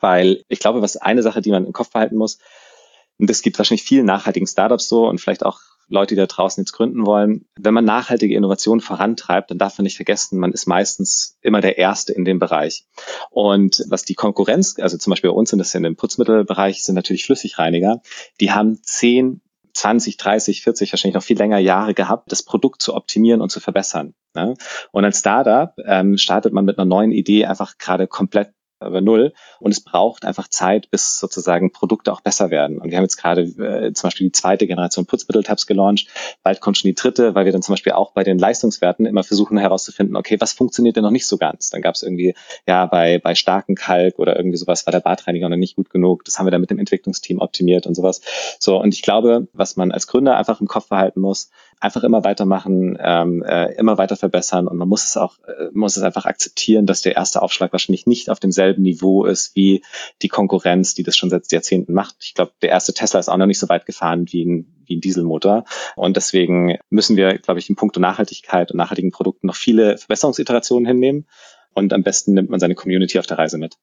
[0.00, 2.38] Weil ich glaube, was eine Sache, die man im Kopf behalten muss,
[3.18, 6.62] und das gibt wahrscheinlich vielen nachhaltigen Startups so und vielleicht auch Leute, die da draußen
[6.62, 7.46] jetzt gründen wollen.
[7.58, 11.78] Wenn man nachhaltige Innovation vorantreibt, dann darf man nicht vergessen, man ist meistens immer der
[11.78, 12.84] Erste in dem Bereich.
[13.30, 16.96] Und was die Konkurrenz, also zum Beispiel bei uns sind das in dem Putzmittelbereich, sind
[16.96, 18.02] natürlich Flüssigreiniger.
[18.40, 19.40] Die haben 10,
[19.76, 23.60] 20, 30, 40, wahrscheinlich noch viel länger Jahre gehabt, das Produkt zu optimieren und zu
[23.60, 24.14] verbessern.
[24.34, 24.54] Ne?
[24.92, 29.32] Und als Startup ähm, startet man mit einer neuen Idee einfach gerade komplett über null.
[29.60, 32.78] Und es braucht einfach Zeit, bis sozusagen Produkte auch besser werden.
[32.78, 36.08] Und wir haben jetzt gerade äh, zum Beispiel die zweite Generation Putzmittel-Tabs gelauncht.
[36.42, 39.24] Bald kommt schon die dritte, weil wir dann zum Beispiel auch bei den Leistungswerten immer
[39.24, 41.70] versuchen herauszufinden, okay, was funktioniert denn noch nicht so ganz?
[41.70, 42.34] Dann gab es irgendwie,
[42.66, 46.24] ja, bei, bei starken Kalk oder irgendwie sowas war der Badreiniger noch nicht gut genug.
[46.24, 48.20] Das haben wir dann mit dem Entwicklungsteam optimiert und sowas.
[48.58, 52.24] So, und ich glaube, was man als Gründer einfach im Kopf behalten muss, einfach immer
[52.24, 56.24] weitermachen, ähm, äh, immer weiter verbessern und man muss es auch, äh, muss es einfach
[56.24, 59.82] akzeptieren, dass der erste Aufschlag wahrscheinlich nicht auf demselben Niveau ist wie
[60.22, 62.16] die Konkurrenz, die das schon seit Jahrzehnten macht.
[62.20, 64.96] Ich glaube, der erste Tesla ist auch noch nicht so weit gefahren wie ein, wie
[64.96, 65.64] ein Dieselmotor
[65.96, 70.86] und deswegen müssen wir, glaube ich, in puncto Nachhaltigkeit und nachhaltigen Produkten noch viele Verbesserungsiterationen
[70.86, 71.26] hinnehmen
[71.74, 73.76] und am besten nimmt man seine Community auf der Reise mit.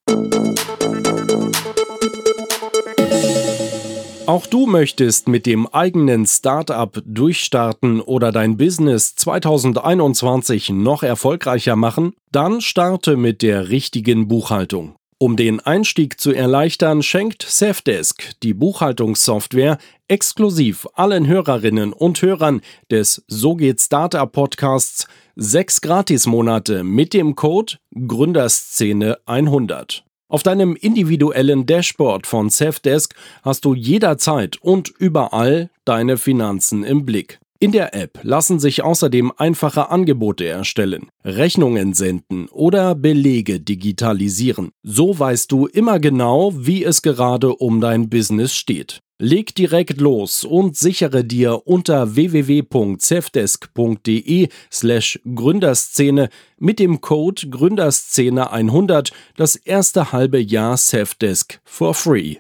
[4.26, 12.14] Auch du möchtest mit dem eigenen Startup durchstarten oder dein Business 2021 noch erfolgreicher machen?
[12.32, 14.96] Dann starte mit der richtigen Buchhaltung.
[15.18, 23.26] Um den Einstieg zu erleichtern, schenkt Safdesk, die Buchhaltungssoftware, exklusiv allen Hörerinnen und Hörern des
[23.28, 25.06] So geht Startup Podcasts
[25.36, 30.06] sechs Gratismonate mit dem Code Gründerszene 100.
[30.34, 37.40] Auf deinem individuellen Dashboard von Safdesk hast du jederzeit und überall deine Finanzen im Blick.
[37.60, 44.72] In der App lassen sich außerdem einfache Angebote erstellen, Rechnungen senden oder Belege digitalisieren.
[44.82, 49.03] So weißt du immer genau, wie es gerade um dein Business steht.
[49.20, 59.12] Leg direkt los und sichere dir unter www.cevdesk.de slash Gründerszene mit dem Code Gründerszene 100
[59.38, 62.38] das erste halbe Jahr Cevdesk for free.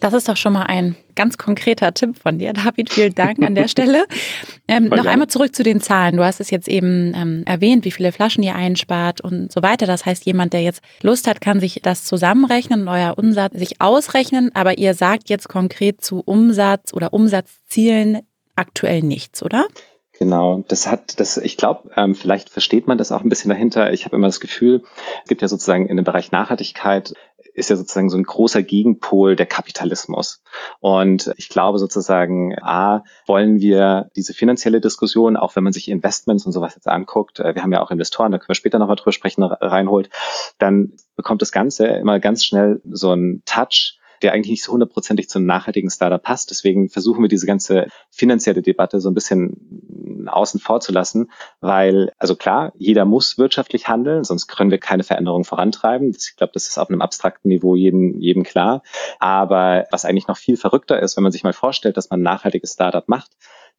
[0.00, 2.90] Das ist doch schon mal ein ganz konkreter Tipp von dir, David.
[2.92, 4.06] Vielen Dank an der Stelle.
[4.68, 6.16] Ähm, noch einmal zurück zu den Zahlen.
[6.16, 9.86] Du hast es jetzt eben ähm, erwähnt, wie viele Flaschen ihr einspart und so weiter.
[9.86, 13.80] Das heißt, jemand, der jetzt Lust hat, kann sich das zusammenrechnen und euer Umsatz sich
[13.80, 14.50] ausrechnen.
[14.54, 18.20] Aber ihr sagt jetzt konkret zu Umsatz oder Umsatzzielen
[18.54, 19.66] aktuell nichts, oder?
[20.18, 23.92] Genau, das hat, das, ich glaube, ähm, vielleicht versteht man das auch ein bisschen dahinter.
[23.92, 24.82] Ich habe immer das Gefühl,
[25.22, 27.14] es gibt ja sozusagen in dem Bereich Nachhaltigkeit
[27.58, 30.42] ist ja sozusagen so ein großer Gegenpol der Kapitalismus.
[30.80, 36.46] Und ich glaube sozusagen, a, wollen wir diese finanzielle Diskussion, auch wenn man sich Investments
[36.46, 38.96] und sowas jetzt anguckt, äh, wir haben ja auch Investoren, da können wir später nochmal
[38.96, 40.10] drüber sprechen, reinholt,
[40.58, 45.28] dann bekommt das Ganze immer ganz schnell so einen Touch der eigentlich nicht so hundertprozentig
[45.28, 46.50] zum nachhaltigen Startup passt.
[46.50, 49.56] Deswegen versuchen wir diese ganze finanzielle Debatte so ein bisschen
[50.28, 55.04] außen vor zu lassen, weil, also klar, jeder muss wirtschaftlich handeln, sonst können wir keine
[55.04, 56.14] Veränderung vorantreiben.
[56.16, 58.82] Ich glaube, das ist auf einem abstrakten Niveau jedem, jedem klar.
[59.18, 62.24] Aber was eigentlich noch viel verrückter ist, wenn man sich mal vorstellt, dass man ein
[62.24, 63.30] nachhaltiges Startup macht,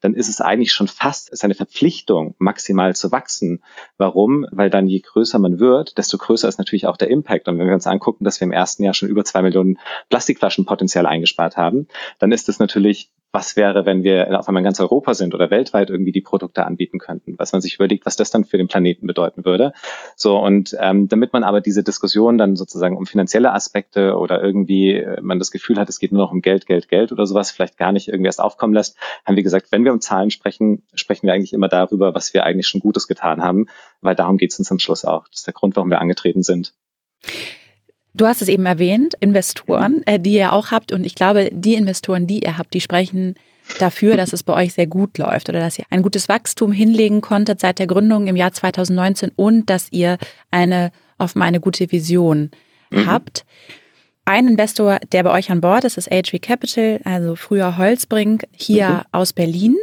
[0.01, 3.63] dann ist es eigentlich schon fast seine Verpflichtung, maximal zu wachsen.
[3.97, 4.45] Warum?
[4.51, 7.47] Weil dann je größer man wird, desto größer ist natürlich auch der Impact.
[7.47, 9.77] Und wenn wir uns angucken, dass wir im ersten Jahr schon über zwei Millionen
[10.09, 14.65] Plastikflaschen potenziell eingespart haben, dann ist das natürlich was wäre, wenn wir auf einmal in
[14.65, 18.15] ganz Europa sind oder weltweit irgendwie die Produkte anbieten könnten, was man sich überlegt, was
[18.15, 19.73] das dann für den Planeten bedeuten würde.
[20.15, 24.93] So und ähm, damit man aber diese Diskussion dann sozusagen um finanzielle Aspekte oder irgendwie
[24.95, 27.51] äh, man das Gefühl hat, es geht nur noch um Geld, Geld, Geld oder sowas,
[27.51, 30.83] vielleicht gar nicht irgendwie erst aufkommen lässt, haben wir gesagt, wenn wir um Zahlen sprechen,
[30.95, 33.67] sprechen wir eigentlich immer darüber, was wir eigentlich schon Gutes getan haben,
[34.01, 35.27] weil darum geht es uns am Schluss auch.
[35.27, 36.73] Das ist der Grund, warum wir angetreten sind.
[38.13, 40.91] Du hast es eben erwähnt, Investoren, äh, die ihr auch habt.
[40.91, 43.35] Und ich glaube, die Investoren, die ihr habt, die sprechen
[43.77, 47.21] dafür, dass es bei euch sehr gut läuft oder dass ihr ein gutes Wachstum hinlegen
[47.21, 50.17] konntet seit der Gründung im Jahr 2019 und dass ihr
[50.49, 52.49] eine offenbar eine gute Vision
[52.89, 53.05] mhm.
[53.05, 53.45] habt.
[54.25, 58.89] Ein Investor, der bei euch an Bord ist, ist HV Capital, also früher Holzbrink, hier
[58.89, 59.01] mhm.
[59.11, 59.75] aus Berlin.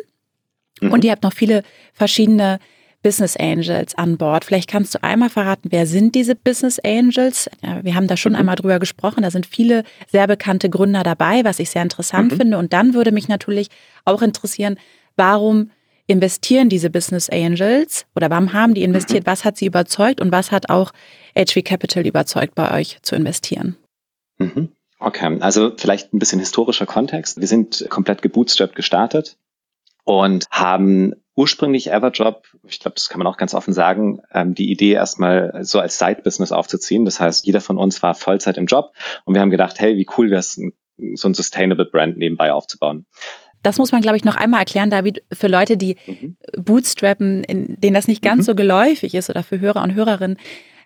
[0.80, 0.92] Mhm.
[0.92, 1.62] Und ihr habt noch viele
[1.92, 2.58] verschiedene
[3.06, 4.44] Business Angels an Bord.
[4.44, 7.48] Vielleicht kannst du einmal verraten, wer sind diese Business Angels?
[7.82, 8.38] Wir haben da schon mhm.
[8.38, 9.22] einmal drüber gesprochen.
[9.22, 12.36] Da sind viele sehr bekannte Gründer dabei, was ich sehr interessant mhm.
[12.36, 12.58] finde.
[12.58, 13.68] Und dann würde mich natürlich
[14.04, 14.76] auch interessieren,
[15.14, 15.70] warum
[16.08, 19.24] investieren diese Business Angels oder warum haben die investiert?
[19.24, 19.30] Mhm.
[19.30, 20.90] Was hat sie überzeugt und was hat auch
[21.38, 23.76] HV Capital überzeugt, bei euch zu investieren?
[24.38, 24.72] Mhm.
[24.98, 27.40] Okay, also vielleicht ein bisschen historischer Kontext.
[27.40, 29.36] Wir sind komplett gebootstrapped gestartet
[30.02, 34.70] und haben ursprünglich Everdrop, ich glaube, das kann man auch ganz offen sagen, ähm, die
[34.70, 37.04] Idee erstmal so als Side-Business aufzuziehen.
[37.04, 38.92] Das heißt, jeder von uns war Vollzeit im Job
[39.24, 40.60] und wir haben gedacht, hey, wie cool wäre es,
[41.14, 43.06] so ein Sustainable Brand nebenbei aufzubauen.
[43.62, 46.36] Das muss man, glaube ich, noch einmal erklären, David, für Leute, die mhm.
[46.56, 48.44] bootstrappen, denen das nicht ganz mhm.
[48.44, 50.38] so geläufig ist oder für Hörer und Hörerinnen.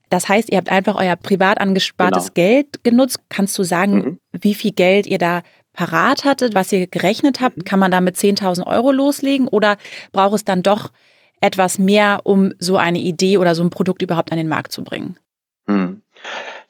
[0.08, 2.48] Das heißt, ihr habt einfach euer privat angespartes genau.
[2.48, 3.20] Geld genutzt.
[3.28, 4.18] Kannst du sagen, mhm.
[4.32, 7.59] wie viel Geld ihr da parat hattet, was ihr gerechnet habt?
[7.59, 7.64] Mhm.
[7.64, 9.76] Kann man da mit 10.000 Euro loslegen oder
[10.12, 10.90] braucht es dann doch
[11.40, 14.85] etwas mehr, um so eine Idee oder so ein Produkt überhaupt an den Markt zu
[14.85, 15.16] bringen?
[15.66, 16.02] Hm.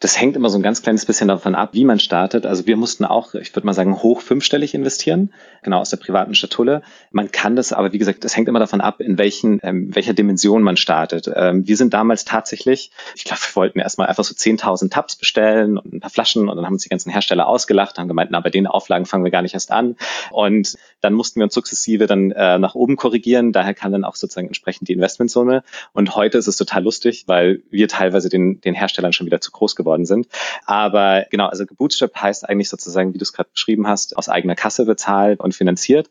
[0.00, 2.46] Das hängt immer so ein ganz kleines bisschen davon ab, wie man startet.
[2.46, 5.30] Also wir mussten auch, ich würde mal sagen, hoch fünfstellig investieren,
[5.62, 6.80] genau aus der privaten Statulle.
[7.10, 10.14] Man kann das, aber wie gesagt, das hängt immer davon ab, in welchen, ähm, welcher
[10.14, 11.30] Dimension man startet.
[11.34, 15.76] Ähm, wir sind damals tatsächlich, ich glaube, wir wollten erstmal einfach so 10.000 Tabs bestellen
[15.76, 18.40] und ein paar Flaschen und dann haben uns die ganzen Hersteller ausgelacht, haben gemeint, na,
[18.40, 19.96] bei den Auflagen fangen wir gar nicht erst an.
[20.30, 23.52] Und dann mussten wir uns sukzessive dann äh, nach oben korrigieren.
[23.52, 25.62] Daher kam dann auch sozusagen entsprechend die Investmentsumme.
[25.92, 29.50] Und heute ist es total lustig, weil wir teilweise den, den Herstellern schon wieder zu
[29.50, 30.28] groß geworden worden sind.
[30.64, 34.54] Aber genau, also gebootstrapped heißt eigentlich sozusagen, wie du es gerade beschrieben hast, aus eigener
[34.54, 36.08] Kasse bezahlt und finanziert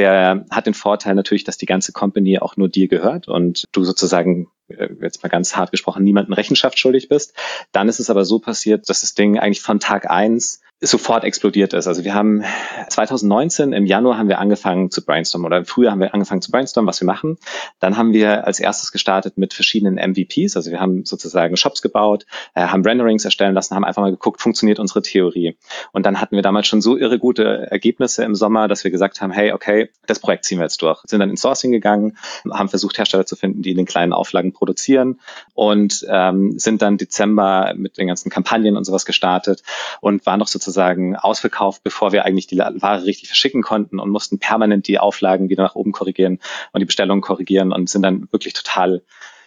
[0.00, 3.84] der hat den Vorteil natürlich, dass die ganze Company auch nur dir gehört und du
[3.84, 7.34] sozusagen äh, jetzt mal ganz hart gesprochen niemanden Rechenschaft schuldig bist.
[7.72, 11.74] Dann ist es aber so passiert, dass das Ding eigentlich von Tag eins sofort explodiert
[11.74, 11.86] ist.
[11.86, 12.42] Also wir haben
[12.88, 16.50] 2019 im Januar haben wir angefangen zu brainstormen oder im Frühjahr haben wir angefangen zu
[16.50, 17.36] brainstormen, was wir machen.
[17.80, 20.56] Dann haben wir als erstes gestartet mit verschiedenen MVPs.
[20.56, 24.40] Also wir haben sozusagen Shops gebaut, äh, haben Renderings erstellen lassen, haben einfach mal geguckt,
[24.40, 25.54] funktioniert unsere Theorie.
[25.92, 29.20] Und dann hatten wir damals schon so irre gute Ergebnisse im Sommer, dass wir gesagt
[29.20, 31.02] haben, hey, okay, das Projekt ziehen wir jetzt durch.
[31.04, 32.16] Sind dann ins Sourcing gegangen,
[32.50, 35.20] haben versucht, Hersteller zu finden, die in den kleinen Auflagen produzieren
[35.52, 39.62] und ähm, sind dann Dezember mit den ganzen Kampagnen und sowas gestartet
[40.00, 44.10] und waren noch sozusagen sozusagen ausverkauft, bevor wir eigentlich die Ware richtig verschicken konnten und
[44.10, 46.38] mussten permanent die Auflagen wieder nach oben korrigieren
[46.72, 49.02] und die Bestellungen korrigieren und sind dann wirklich total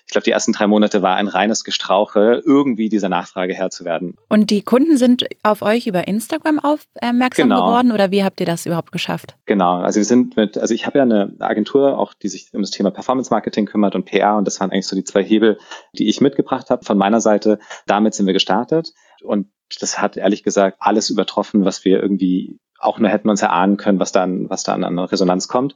[0.06, 3.86] ich glaube, die ersten drei Monate war ein reines Gestrauche, irgendwie dieser Nachfrage Herr zu
[3.86, 4.18] werden.
[4.28, 7.66] Und die Kunden sind auf euch über Instagram aufmerksam genau.
[7.66, 9.36] geworden oder wie habt ihr das überhaupt geschafft?
[9.46, 12.62] Genau, also wir sind mit, also ich habe ja eine Agentur auch, die sich um
[12.62, 15.58] das Thema Performance Marketing kümmert und PR und das waren eigentlich so die zwei Hebel,
[15.98, 17.58] die ich mitgebracht habe von meiner Seite.
[17.88, 19.48] Damit sind wir gestartet und
[19.80, 24.00] das hat ehrlich gesagt alles übertroffen, was wir irgendwie auch nur hätten uns erahnen können,
[24.00, 25.76] was dann, was da an Resonanz kommt.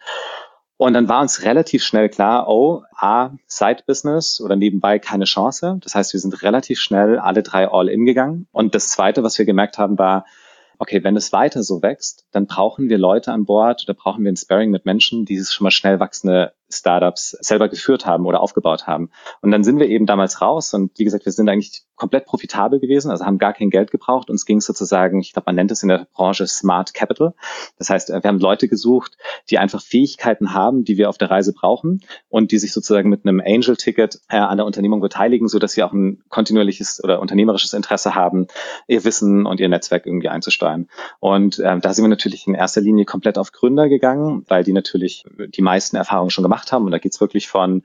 [0.78, 5.80] Und dann war uns relativ schnell klar, oh, A, Side-Business oder nebenbei keine Chance.
[5.82, 8.48] Das heißt, wir sind relativ schnell alle drei All-In gegangen.
[8.52, 10.26] Und das Zweite, was wir gemerkt haben, war,
[10.78, 14.32] okay, wenn es weiter so wächst, dann brauchen wir Leute an Bord oder brauchen wir
[14.32, 18.42] ein Sparring mit Menschen, die dieses schon mal schnell wachsende Startups selber geführt haben oder
[18.42, 19.10] aufgebaut haben.
[19.42, 22.80] Und dann sind wir eben damals raus und wie gesagt, wir sind eigentlich komplett profitabel
[22.80, 24.30] gewesen, also haben gar kein Geld gebraucht.
[24.30, 27.34] Uns ging es sozusagen, ich glaube, man nennt es in der Branche Smart Capital.
[27.78, 29.18] Das heißt, wir haben Leute gesucht,
[29.50, 33.26] die einfach Fähigkeiten haben, die wir auf der Reise brauchen und die sich sozusagen mit
[33.26, 37.74] einem Angel-Ticket äh, an der Unternehmung beteiligen, so dass sie auch ein kontinuierliches oder unternehmerisches
[37.74, 38.48] Interesse haben,
[38.88, 40.88] ihr Wissen und ihr Netzwerk irgendwie einzusteuern.
[41.20, 44.74] Und äh, da sind wir natürlich in erster Linie komplett auf Gründer gegangen, weil die
[44.74, 46.86] natürlich die meisten Erfahrungen schon gemacht gemacht haben.
[46.86, 47.84] Und da geht's wirklich von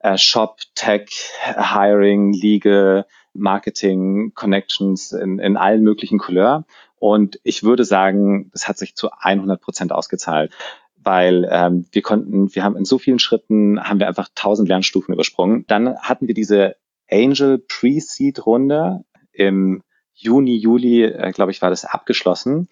[0.00, 1.08] äh, Shop, Tech,
[1.44, 6.64] Hiring, Legal, Marketing, Connections in, in allen möglichen Couleur.
[6.98, 10.52] Und ich würde sagen, das hat sich zu 100 Prozent ausgezahlt
[11.00, 15.14] weil ähm, wir konnten, wir haben in so vielen Schritten, haben wir einfach tausend Lernstufen
[15.14, 15.64] übersprungen.
[15.68, 16.74] Dann hatten wir diese
[17.10, 22.68] Angel Pre-Seed Runde im Juni, Juli, äh, glaube ich, war das abgeschlossen.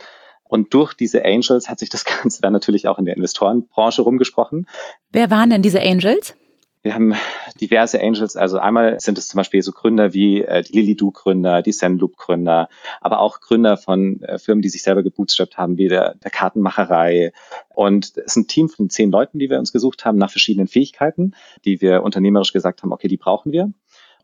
[0.49, 4.67] Und durch diese Angels hat sich das Ganze dann natürlich auch in der Investorenbranche rumgesprochen.
[5.13, 6.35] Wer waren denn diese Angels?
[6.87, 7.15] Wir haben
[7.61, 11.73] diverse Angels, also einmal sind es zum Beispiel so Gründer wie äh, die Lilido-Gründer, die
[11.73, 12.69] Zenloop-Gründer,
[13.01, 17.33] aber auch Gründer von äh, Firmen, die sich selber gebootstrapped haben, wie der, der Kartenmacherei.
[17.75, 20.69] Und es ist ein Team von zehn Leuten, die wir uns gesucht haben nach verschiedenen
[20.69, 23.73] Fähigkeiten, die wir unternehmerisch gesagt haben, okay, die brauchen wir.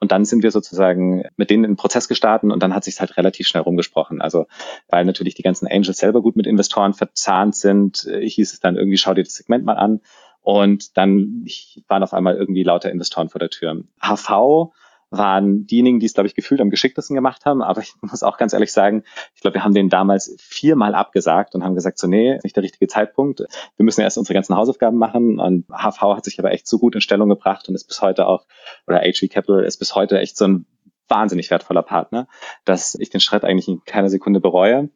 [0.02, 2.98] Und dann sind wir sozusagen mit denen in den Prozess gestartet und dann hat sich
[2.98, 4.20] halt relativ schnell rumgesprochen.
[4.20, 4.46] Also
[4.88, 8.74] weil natürlich die ganzen Angels selber gut mit Investoren verzahnt sind, äh, hieß es dann
[8.74, 10.00] irgendwie, schau dir das Segment mal an.
[10.40, 11.46] Und dann
[11.86, 13.84] waren auf einmal irgendwie lauter Investoren vor der Tür.
[14.00, 14.72] HV
[15.12, 17.62] waren diejenigen, die es, glaube ich, gefühlt am geschicktesten gemacht haben.
[17.62, 21.54] Aber ich muss auch ganz ehrlich sagen, ich glaube, wir haben denen damals viermal abgesagt
[21.54, 23.40] und haben gesagt, so, nee, nicht der richtige Zeitpunkt.
[23.76, 25.38] Wir müssen erst unsere ganzen Hausaufgaben machen.
[25.38, 28.26] Und HV hat sich aber echt so gut in Stellung gebracht und ist bis heute
[28.26, 28.46] auch,
[28.86, 30.66] oder HV Capital ist bis heute echt so ein
[31.08, 32.26] wahnsinnig wertvoller Partner,
[32.64, 34.88] dass ich den Schritt eigentlich in keiner Sekunde bereue.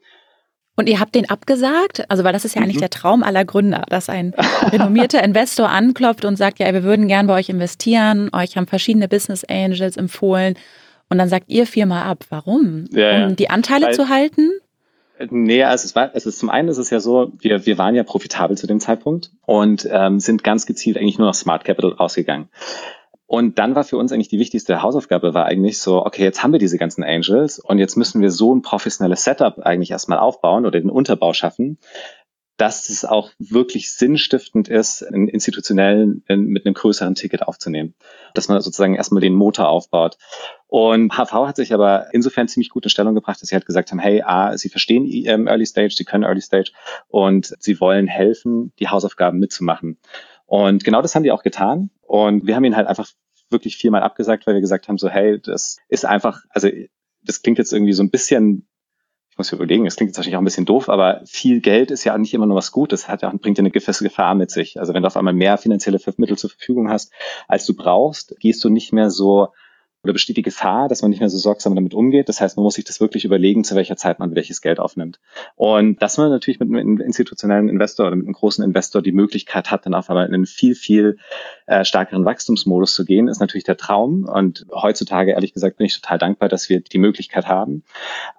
[0.77, 2.05] Und ihr habt den abgesagt?
[2.11, 2.81] Also, weil das ist ja eigentlich mhm.
[2.81, 4.35] der Traum aller Gründer, dass ein
[4.71, 9.09] renommierter Investor anklopft und sagt, ja, wir würden gern bei euch investieren, euch haben verschiedene
[9.09, 10.55] Business Angels empfohlen.
[11.09, 12.25] Und dann sagt ihr viermal ab.
[12.29, 12.87] Warum?
[12.91, 14.51] Ja, um die Anteile weil, zu halten?
[15.31, 18.03] Nee, also es, war, also zum einen ist es ja so, wir, wir waren ja
[18.03, 22.49] profitabel zu dem Zeitpunkt und ähm, sind ganz gezielt eigentlich nur noch Smart Capital rausgegangen.
[23.27, 26.53] Und dann war für uns eigentlich die wichtigste Hausaufgabe war eigentlich so, okay, jetzt haben
[26.53, 30.65] wir diese ganzen Angels und jetzt müssen wir so ein professionelles Setup eigentlich erstmal aufbauen
[30.65, 31.79] oder den Unterbau schaffen,
[32.57, 37.95] dass es auch wirklich sinnstiftend ist, einen institutionellen mit einem größeren Ticket aufzunehmen.
[38.33, 40.17] Dass man sozusagen erstmal den Motor aufbaut.
[40.69, 43.91] Und HV hat sich aber insofern ziemlich gut in Stellung gebracht, dass sie halt gesagt
[43.91, 46.71] haben, hey, A, sie verstehen Early Stage, sie können Early Stage
[47.09, 49.99] und sie wollen helfen, die Hausaufgaben mitzumachen.
[50.47, 51.91] Und genau das haben die auch getan.
[52.03, 53.09] Und wir haben ihn halt einfach
[53.51, 56.69] wirklich viermal abgesagt, weil wir gesagt haben, so, hey, das ist einfach, also
[57.23, 58.69] das klingt jetzt irgendwie so ein bisschen,
[59.31, 61.91] ich muss mir überlegen, das klingt jetzt wahrscheinlich auch ein bisschen doof, aber viel Geld
[61.91, 64.51] ist ja nicht immer nur was Gutes, hat ja, bringt ja eine gewisse Gefahr mit
[64.51, 64.81] sich.
[64.81, 67.13] Also wenn du auf einmal mehr finanzielle Mittel zur Verfügung hast,
[67.47, 69.49] als du brauchst, gehst du nicht mehr so
[70.07, 72.29] oder besteht die Gefahr, dass man nicht mehr so sorgsam damit umgeht.
[72.29, 75.19] Das heißt, man muss sich das wirklich überlegen, zu welcher Zeit man welches Geld aufnimmt.
[75.57, 79.73] Und dass man natürlich mit einem institutionellen Investor oder mit einem großen Investor die Möglichkeit
[79.73, 81.19] hat, dann auf einmal in einen viel, viel
[81.67, 84.25] äh, stärkeren Wachstumsmodus zu gehen, ist natürlich der Traum.
[84.25, 87.83] Und heutzutage, ehrlich gesagt, bin ich total dankbar, dass wir die Möglichkeit haben.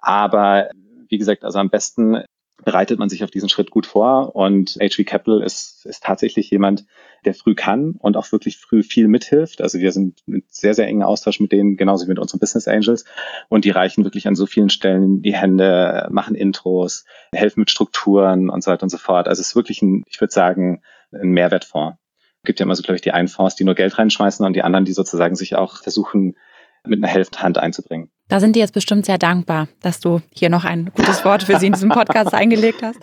[0.00, 0.70] Aber
[1.10, 2.24] wie gesagt, also am besten
[2.64, 4.34] bereitet man sich auf diesen Schritt gut vor.
[4.34, 6.84] Und HV Capital ist, ist tatsächlich jemand,
[7.24, 9.60] der früh kann und auch wirklich früh viel mithilft.
[9.60, 12.68] Also wir sind mit sehr, sehr engen Austausch mit denen, genauso wie mit unseren Business
[12.68, 13.04] Angels.
[13.48, 18.50] Und die reichen wirklich an so vielen Stellen die Hände, machen Intros, helfen mit Strukturen
[18.50, 19.28] und so weiter und so fort.
[19.28, 21.98] Also es ist wirklich ein, ich würde sagen, ein Mehrwertfonds.
[22.42, 24.54] Es gibt ja immer so, glaube ich, die einen Fonds, die nur Geld reinschmeißen und
[24.54, 26.36] die anderen, die sozusagen sich auch versuchen,
[26.84, 28.10] mit einer Hand einzubringen.
[28.28, 31.58] Da sind die jetzt bestimmt sehr dankbar, dass du hier noch ein gutes Wort für
[31.58, 32.98] sie in diesem Podcast eingelegt hast.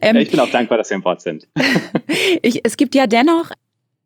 [0.00, 1.46] Ähm, ich bin auch dankbar, dass sie im Wort sind.
[2.42, 3.50] ich, es gibt ja dennoch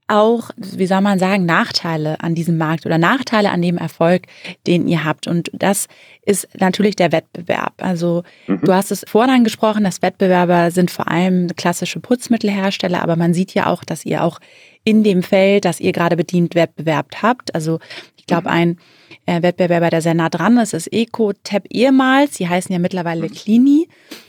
[0.06, 4.26] auch, wie soll man sagen, Nachteile an diesem Markt oder Nachteile an dem Erfolg,
[4.66, 5.26] den ihr habt.
[5.26, 5.86] Und das
[6.22, 7.74] ist natürlich der Wettbewerb.
[7.78, 8.60] Also mhm.
[8.62, 13.54] du hast es vorhin angesprochen, dass Wettbewerber sind vor allem klassische Putzmittelhersteller, aber man sieht
[13.54, 14.40] ja auch, dass ihr auch
[14.84, 17.54] in dem Feld, das ihr gerade bedient, Wettbewerb habt.
[17.54, 17.78] Also
[18.24, 18.54] ich glaube, mhm.
[18.54, 18.78] ein
[19.26, 22.38] äh, Wettbewerber, der sehr nah dran ist, ist EcoTap ehemals.
[22.38, 23.86] Die heißen ja mittlerweile Clini.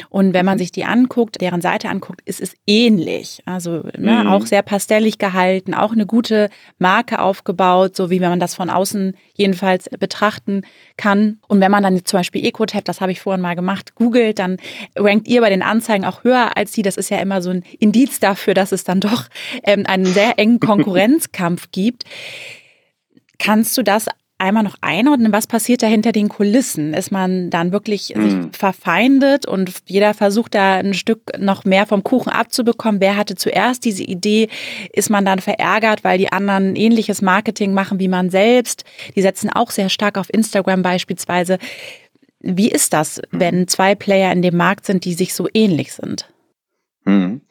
[0.10, 0.60] Und wenn man mhm.
[0.60, 3.41] sich die anguckt, deren Seite anguckt, ist es ähnlich.
[3.45, 4.27] Also ne, mhm.
[4.27, 8.69] auch sehr pastellig gehalten, auch eine gute Marke aufgebaut, so wie wenn man das von
[8.69, 10.63] außen jedenfalls betrachten
[10.97, 11.39] kann.
[11.47, 14.58] Und wenn man dann zum Beispiel EcoTap, das habe ich vorhin mal gemacht, googelt, dann
[14.97, 16.81] rankt ihr bei den Anzeigen auch höher als sie.
[16.81, 19.29] Das ist ja immer so ein Indiz dafür, dass es dann doch
[19.63, 22.03] ähm, einen sehr engen Konkurrenzkampf gibt.
[23.39, 26.93] Kannst du das einmal noch einordnen, was passiert da hinter den Kulissen?
[26.93, 28.52] Ist man dann wirklich mhm.
[28.52, 33.00] verfeindet und jeder versucht da ein Stück noch mehr vom Kuchen abzubekommen?
[33.00, 34.50] Wer hatte zuerst diese Idee?
[34.91, 38.84] Ist man dann verärgert, weil die anderen ähnliches Marketing machen wie man selbst?
[39.15, 41.58] Die setzen auch sehr stark auf Instagram beispielsweise.
[42.41, 43.39] Wie ist das, mhm.
[43.39, 46.30] wenn zwei Player in dem Markt sind, die sich so ähnlich sind?
[47.06, 47.41] Mhm.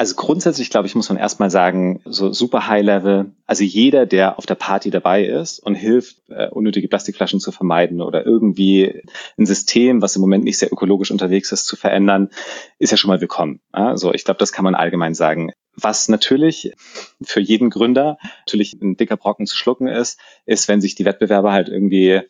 [0.00, 4.38] Also grundsätzlich, glaube ich, muss man erstmal sagen, so super High Level, also jeder, der
[4.38, 9.02] auf der Party dabei ist und hilft, äh, unnötige Plastikflaschen zu vermeiden oder irgendwie
[9.36, 12.30] ein System, was im Moment nicht sehr ökologisch unterwegs ist, zu verändern,
[12.78, 13.60] ist ja schon mal willkommen.
[13.72, 15.52] Also ich glaube, das kann man allgemein sagen.
[15.76, 16.72] Was natürlich
[17.20, 21.52] für jeden Gründer natürlich ein dicker Brocken zu schlucken ist, ist, wenn sich die Wettbewerber
[21.52, 22.22] halt irgendwie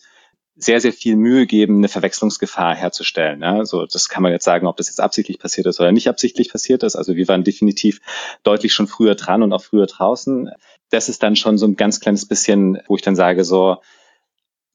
[0.64, 3.42] sehr, sehr viel Mühe geben, eine Verwechslungsgefahr herzustellen.
[3.42, 6.08] Ja, also das kann man jetzt sagen, ob das jetzt absichtlich passiert ist oder nicht
[6.08, 6.96] absichtlich passiert ist.
[6.96, 8.00] Also wir waren definitiv
[8.42, 10.50] deutlich schon früher dran und auch früher draußen.
[10.90, 13.78] Das ist dann schon so ein ganz kleines bisschen, wo ich dann sage, so,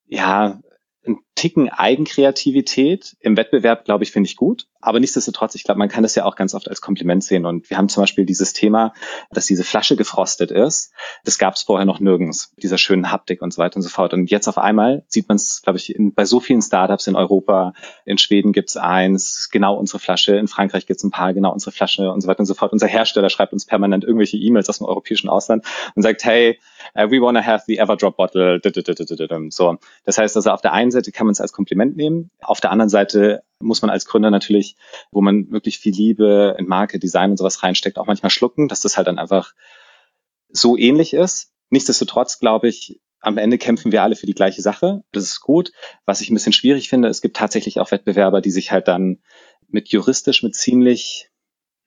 [0.07, 0.59] ja,
[1.05, 4.67] ein Ticken Eigenkreativität im Wettbewerb, glaube ich, finde ich gut.
[4.85, 7.47] Aber nichtsdestotrotz, ich glaube, man kann das ja auch ganz oft als Kompliment sehen.
[7.47, 8.93] Und wir haben zum Beispiel dieses Thema,
[9.31, 10.93] dass diese Flasche gefrostet ist.
[11.23, 14.13] Das gab es vorher noch nirgends, dieser schönen Haptik und so weiter und so fort.
[14.13, 17.15] Und jetzt auf einmal sieht man es, glaube ich, in, bei so vielen Startups in
[17.15, 17.73] Europa.
[18.05, 20.35] In Schweden gibt es eins, genau unsere Flasche.
[20.37, 22.71] In Frankreich gibt es ein paar, genau unsere Flasche und so weiter und so fort.
[22.71, 26.59] Unser Hersteller schreibt uns permanent irgendwelche E-Mails aus dem europäischen Ausland und sagt, hey,
[26.95, 28.61] uh, we want to have the Everdrop Bottle.
[29.49, 32.31] So, das heißt also, auf der einen Seite kann man es als Kompliment nehmen.
[32.41, 34.75] Auf der anderen Seite muss man als Gründer natürlich,
[35.11, 38.81] wo man wirklich viel Liebe in Marke, Design und sowas reinsteckt, auch manchmal schlucken, dass
[38.81, 39.53] das halt dann einfach
[40.49, 41.51] so ähnlich ist.
[41.69, 45.03] Nichtsdestotrotz glaube ich, am Ende kämpfen wir alle für die gleiche Sache.
[45.11, 45.71] Das ist gut.
[46.05, 49.19] Was ich ein bisschen schwierig finde, es gibt tatsächlich auch Wettbewerber, die sich halt dann
[49.67, 51.29] mit juristisch, mit ziemlich,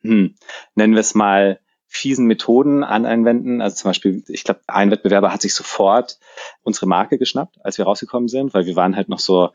[0.00, 0.34] hm,
[0.74, 3.62] nennen wir es mal, fiesen Methoden anwenden.
[3.62, 6.18] Also zum Beispiel, ich glaube, ein Wettbewerber hat sich sofort
[6.62, 9.50] unsere Marke geschnappt, als wir rausgekommen sind, weil wir waren halt noch so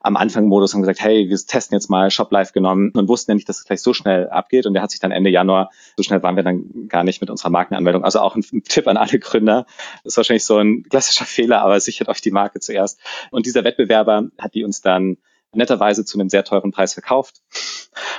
[0.00, 3.30] am Anfang Modus und gesagt, hey, wir testen jetzt mal Shop Live genommen und wussten
[3.30, 4.66] ja nicht, dass es gleich so schnell abgeht.
[4.66, 7.30] Und der hat sich dann Ende Januar, so schnell waren wir dann gar nicht mit
[7.30, 8.04] unserer Markenanmeldung.
[8.04, 9.64] Also auch ein, ein Tipp an alle Gründer.
[10.04, 13.00] Das ist wahrscheinlich so ein klassischer Fehler, aber sichert euch die Marke zuerst.
[13.30, 15.16] Und dieser Wettbewerber hat die uns dann
[15.52, 17.42] netterweise zu einem sehr teuren Preis verkauft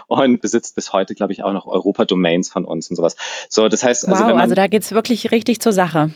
[0.08, 3.15] und besitzt bis heute, glaube ich, auch noch Europa-Domains von uns und sowas.
[3.50, 6.12] So, das heißt, also, wow, man, also da geht's wirklich richtig zur Sache.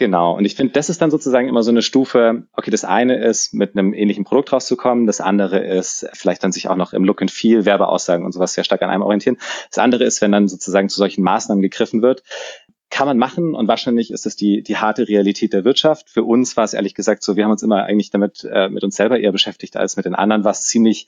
[0.00, 0.34] Genau.
[0.34, 3.52] Und ich finde, das ist dann sozusagen immer so eine Stufe, okay, das eine ist,
[3.52, 5.06] mit einem ähnlichen Produkt rauszukommen.
[5.06, 8.54] Das andere ist, vielleicht dann sich auch noch im Look and Feel, Werbeaussagen und sowas
[8.54, 9.36] sehr stark an einem orientieren.
[9.68, 12.22] Das andere ist, wenn dann sozusagen zu solchen Maßnahmen gegriffen wird,
[12.90, 16.10] kann man machen und wahrscheinlich ist es die, die harte Realität der Wirtschaft.
[16.10, 18.82] Für uns war es ehrlich gesagt so, wir haben uns immer eigentlich damit äh, mit
[18.82, 21.06] uns selber eher beschäftigt als mit den anderen, war es ziemlich,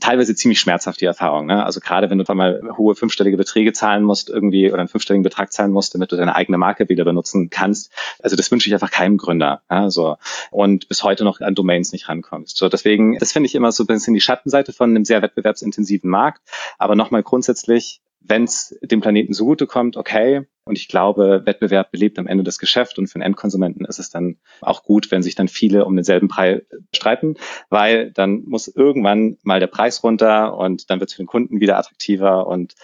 [0.00, 1.46] teilweise ziemlich schmerzhaft, die Erfahrung.
[1.46, 1.64] Ne?
[1.64, 5.52] Also gerade wenn du mal hohe fünfstellige Beträge zahlen musst, irgendwie oder einen fünfstelligen Betrag
[5.52, 7.92] zahlen musst, damit du deine eigene Marke wieder benutzen kannst.
[8.20, 9.62] Also das wünsche ich einfach keinem Gründer.
[9.70, 9.88] Ja?
[9.88, 10.16] So.
[10.50, 12.56] Und bis heute noch an Domains nicht rankommst.
[12.56, 16.10] So, deswegen, das finde ich immer so ein bisschen die Schattenseite von einem sehr wettbewerbsintensiven
[16.10, 16.42] Markt.
[16.78, 20.46] Aber nochmal grundsätzlich, wenn es dem Planeten zugutekommt, okay.
[20.70, 24.08] Und ich glaube, Wettbewerb belebt am Ende das Geschäft und für den Endkonsumenten ist es
[24.08, 26.62] dann auch gut, wenn sich dann viele um denselben Preis
[26.94, 27.34] streiten,
[27.70, 31.58] weil dann muss irgendwann mal der Preis runter und dann wird es für den Kunden
[31.58, 32.76] wieder attraktiver und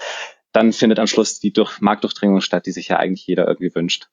[0.50, 4.08] dann findet am Schluss die Durch Marktdurchdringung statt, die sich ja eigentlich jeder irgendwie wünscht.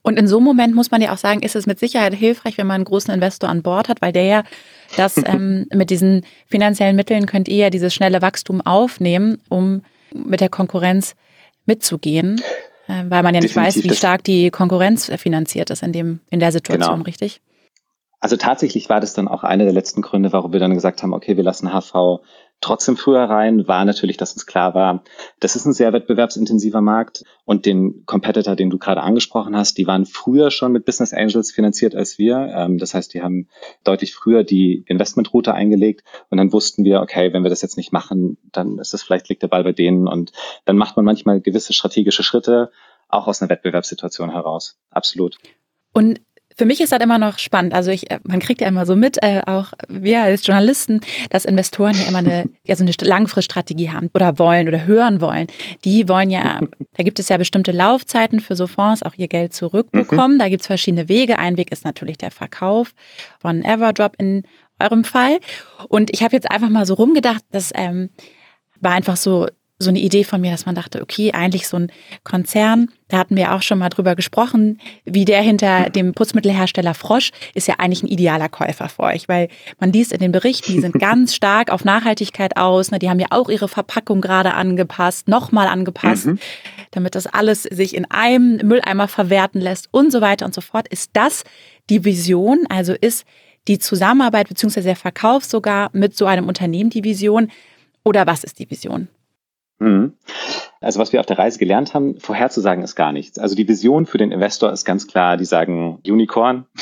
[0.00, 2.56] Und in so einem Moment muss man ja auch sagen, ist es mit Sicherheit hilfreich,
[2.56, 4.44] wenn man einen großen Investor an Bord hat, weil der ja
[4.96, 9.82] das ähm, mit diesen finanziellen Mitteln könnt ihr ja dieses schnelle Wachstum aufnehmen, um
[10.14, 11.16] mit der Konkurrenz
[11.68, 12.40] mitzugehen,
[12.88, 16.40] weil man ja nicht Definitiv weiß, wie stark die Konkurrenz finanziert ist in, dem, in
[16.40, 17.04] der Situation, genau.
[17.04, 17.40] richtig?
[18.20, 21.12] Also tatsächlich war das dann auch einer der letzten Gründe, warum wir dann gesagt haben,
[21.12, 22.20] okay, wir lassen HV
[22.60, 25.04] trotzdem früher rein, war natürlich, dass uns klar war,
[25.38, 29.86] das ist ein sehr wettbewerbsintensiver Markt und den Competitor, den du gerade angesprochen hast, die
[29.86, 32.52] waren früher schon mit Business Angels finanziert als wir.
[32.52, 33.48] Ähm, das heißt, die haben
[33.84, 37.92] deutlich früher die Investmentroute eingelegt und dann wussten wir, okay, wenn wir das jetzt nicht
[37.92, 40.32] machen, dann ist es vielleicht liegt der Ball bei denen und
[40.64, 42.72] dann macht man manchmal gewisse strategische Schritte
[43.08, 44.78] auch aus einer Wettbewerbssituation heraus.
[44.90, 45.36] Absolut.
[45.92, 46.20] Und
[46.56, 47.72] Für mich ist das immer noch spannend.
[47.72, 51.00] Also ich, äh, man kriegt ja immer so mit, äh, auch wir als Journalisten,
[51.30, 55.46] dass Investoren ja immer eine, ja, so eine Langfriststrategie haben oder wollen oder hören wollen.
[55.84, 56.60] Die wollen ja,
[56.96, 60.34] da gibt es ja bestimmte Laufzeiten für so Fonds, auch ihr Geld zurückbekommen.
[60.34, 60.38] Mhm.
[60.40, 61.38] Da gibt es verschiedene Wege.
[61.38, 62.92] Ein Weg ist natürlich der Verkauf
[63.38, 64.42] von Everdrop in
[64.80, 65.38] eurem Fall.
[65.88, 68.10] Und ich habe jetzt einfach mal so rumgedacht, dass ähm,
[68.80, 69.46] war einfach so
[69.80, 71.92] so eine Idee von mir, dass man dachte, okay, eigentlich so ein
[72.24, 77.30] Konzern, da hatten wir auch schon mal drüber gesprochen, wie der hinter dem Putzmittelhersteller Frosch
[77.54, 79.48] ist ja eigentlich ein idealer Käufer für euch, weil
[79.78, 83.20] man liest in den Berichten, die sind ganz stark auf Nachhaltigkeit aus, ne, die haben
[83.20, 86.38] ja auch ihre Verpackung gerade angepasst, nochmal angepasst, mhm.
[86.90, 90.88] damit das alles sich in einem Mülleimer verwerten lässt und so weiter und so fort.
[90.88, 91.44] Ist das
[91.88, 92.66] die Vision?
[92.68, 93.24] Also ist
[93.68, 97.52] die Zusammenarbeit beziehungsweise der Verkauf sogar mit so einem Unternehmen die Vision?
[98.02, 99.08] Oder was ist die Vision?
[99.78, 100.14] Mhm.
[100.80, 103.38] Also was wir auf der Reise gelernt haben, vorherzusagen ist gar nichts.
[103.38, 106.66] Also die Vision für den Investor ist ganz klar, die sagen Unicorn.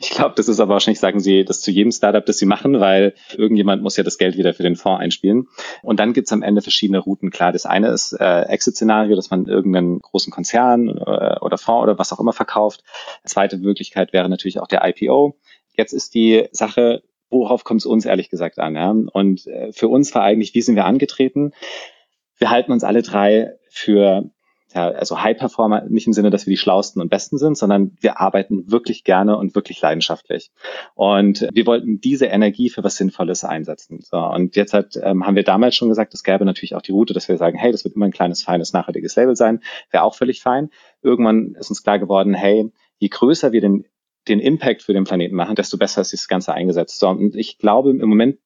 [0.00, 2.80] Ich glaube, das ist aber wahrscheinlich, sagen sie das zu jedem Startup, das sie machen,
[2.80, 5.48] weil irgendjemand muss ja das Geld wieder für den Fonds einspielen.
[5.82, 7.30] Und dann gibt's am Ende verschiedene Routen.
[7.30, 11.98] Klar, das eine ist äh, Exit-Szenario, dass man irgendeinen großen Konzern äh, oder Fonds oder
[11.98, 12.84] was auch immer verkauft.
[13.24, 15.36] Zweite Möglichkeit wäre natürlich auch der IPO.
[15.76, 18.74] Jetzt ist die Sache, worauf kommt es uns ehrlich gesagt an?
[18.74, 18.90] Ja?
[18.90, 21.52] Und äh, für uns war eigentlich, wie sind wir angetreten?
[22.42, 24.28] Wir halten uns alle drei für
[24.74, 27.96] ja, also High Performer nicht im Sinne, dass wir die schlausten und besten sind, sondern
[28.00, 30.50] wir arbeiten wirklich gerne und wirklich leidenschaftlich.
[30.96, 34.00] Und wir wollten diese Energie für was Sinnvolles einsetzen.
[34.00, 36.90] So, und jetzt hat, ähm, haben wir damals schon gesagt, es gäbe natürlich auch die
[36.90, 39.60] Route, dass wir sagen, hey, das wird immer ein kleines, feines, nachhaltiges Label sein.
[39.92, 40.70] Wäre auch völlig fein.
[41.00, 43.84] Irgendwann ist uns klar geworden, hey, je größer wir den
[44.28, 47.00] den Impact für den Planeten machen, desto besser ist das Ganze eingesetzt.
[47.00, 48.38] So, und ich glaube, im Moment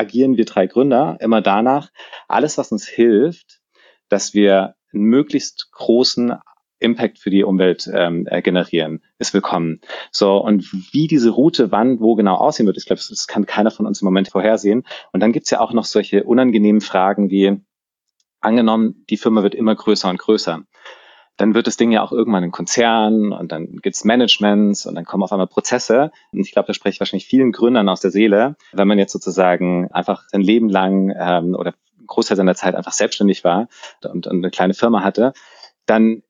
[0.00, 1.90] agieren wir drei Gründer immer danach,
[2.26, 3.60] alles, was uns hilft,
[4.08, 6.36] dass wir einen möglichst großen
[6.78, 9.82] Impact für die Umwelt ähm, äh, generieren, ist willkommen.
[10.10, 13.70] So, und wie diese Route wann, wo genau aussehen wird, ich glaube, das kann keiner
[13.70, 14.84] von uns im Moment vorhersehen.
[15.12, 17.60] Und dann gibt's ja auch noch solche unangenehmen Fragen wie,
[18.40, 20.62] angenommen, die Firma wird immer größer und größer
[21.40, 25.06] dann wird das Ding ja auch irgendwann ein Konzern und dann gibt's Managements und dann
[25.06, 26.10] kommen auf einmal Prozesse.
[26.32, 29.12] Und ich glaube, da spreche ich wahrscheinlich vielen Gründern aus der Seele, wenn man jetzt
[29.12, 31.72] sozusagen einfach sein Leben lang ähm, oder
[32.06, 33.68] Großteil seiner Zeit einfach selbstständig war
[34.04, 35.32] und, und eine kleine Firma hatte,
[35.86, 36.22] dann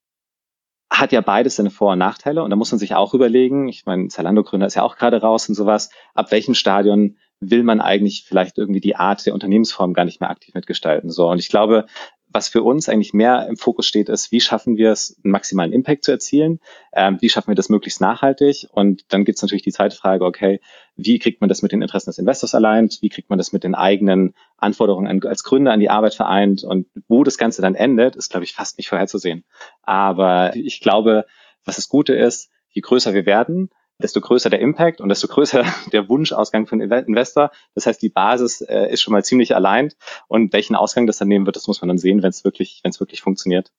[0.90, 3.86] hat ja beides seine Vor- und Nachteile und da muss man sich auch überlegen, ich
[3.86, 8.24] meine, Zalando-Gründer ist ja auch gerade raus und sowas, ab welchem Stadion will man eigentlich
[8.28, 11.10] vielleicht irgendwie die Art der Unternehmensform gar nicht mehr aktiv mitgestalten.
[11.10, 11.86] So, und ich glaube,
[12.32, 15.72] was für uns eigentlich mehr im Fokus steht, ist, wie schaffen wir es, einen maximalen
[15.72, 16.60] Impact zu erzielen?
[16.92, 18.68] Ähm, wie schaffen wir das möglichst nachhaltig?
[18.70, 20.60] Und dann gibt es natürlich die zweite Frage, okay,
[20.96, 22.88] wie kriegt man das mit den Interessen des Investors allein?
[23.00, 26.62] Wie kriegt man das mit den eigenen Anforderungen als Gründer an die Arbeit vereint?
[26.62, 29.44] Und wo das Ganze dann endet, ist, glaube ich, fast nicht vorherzusehen.
[29.82, 31.26] Aber ich glaube,
[31.64, 33.70] was das Gute ist, je größer wir werden,
[34.02, 37.50] desto größer der Impact und desto größer der Wunschausgang für den Investor.
[37.74, 39.92] Das heißt, die Basis äh, ist schon mal ziemlich allein
[40.28, 42.80] und welchen Ausgang das dann nehmen wird, das muss man dann sehen, wenn es wirklich,
[42.82, 43.72] wenn es wirklich funktioniert.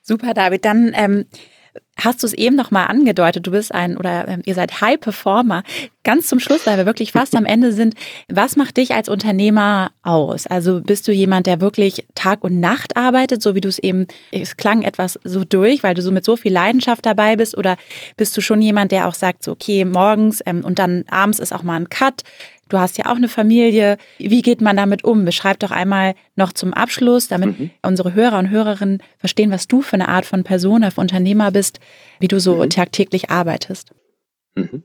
[0.00, 0.64] Super, David.
[0.64, 1.26] Dann ähm,
[1.96, 4.98] hast du es eben noch mal angedeutet, du bist ein oder ähm, ihr seid High
[5.00, 5.62] Performer.
[6.02, 7.94] Ganz zum Schluss, weil wir wirklich fast am Ende sind,
[8.28, 10.46] was macht dich als Unternehmer aus?
[10.46, 14.06] Also bist du jemand, der wirklich Tag und Nacht arbeitet, so wie du es eben,
[14.32, 17.76] es klang etwas so durch, weil du so mit so viel Leidenschaft dabei bist oder
[18.16, 21.52] bist du schon jemand, der auch sagt, so okay, morgens ähm, und dann abends ist
[21.52, 22.22] auch mal ein Cut,
[22.70, 23.98] Du hast ja auch eine Familie.
[24.18, 25.24] Wie geht man damit um?
[25.24, 27.70] Beschreib doch einmal noch zum Abschluss, damit mhm.
[27.82, 31.80] unsere Hörer und Hörerinnen verstehen, was du für eine Art von Person, für Unternehmer bist,
[32.20, 32.70] wie du so mhm.
[32.70, 33.90] tagtäglich arbeitest.
[34.54, 34.84] Mhm.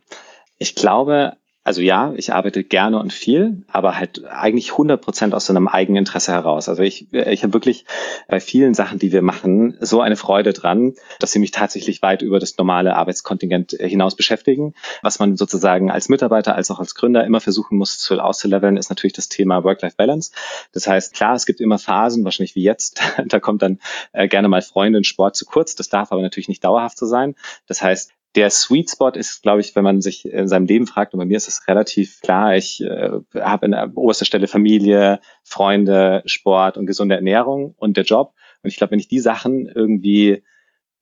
[0.57, 5.47] Ich glaube, also ja, ich arbeite gerne und viel, aber halt eigentlich 100 Prozent aus
[5.47, 6.69] so einem eigenen Interesse heraus.
[6.69, 7.85] Also ich, ich habe wirklich
[8.27, 12.21] bei vielen Sachen, die wir machen, so eine Freude dran, dass sie mich tatsächlich weit
[12.21, 14.75] über das normale Arbeitskontingent hinaus beschäftigen.
[15.01, 18.89] Was man sozusagen als Mitarbeiter als auch als Gründer immer versuchen muss zu auszuleveln, ist
[18.89, 20.33] natürlich das Thema Work-Life-Balance.
[20.71, 23.79] Das heißt, klar, es gibt immer Phasen, wahrscheinlich wie jetzt, da kommt dann
[24.13, 25.73] äh, gerne mal Freunde in Sport zu kurz.
[25.73, 27.33] Das darf aber natürlich nicht dauerhaft so sein.
[27.65, 31.13] Das heißt, der Sweet Spot ist, glaube ich, wenn man sich in seinem Leben fragt,
[31.13, 36.21] und bei mir ist es relativ klar, ich äh, habe an oberster Stelle Familie, Freunde,
[36.25, 38.33] Sport und gesunde Ernährung und der Job.
[38.61, 40.43] Und ich glaube, wenn ich die Sachen irgendwie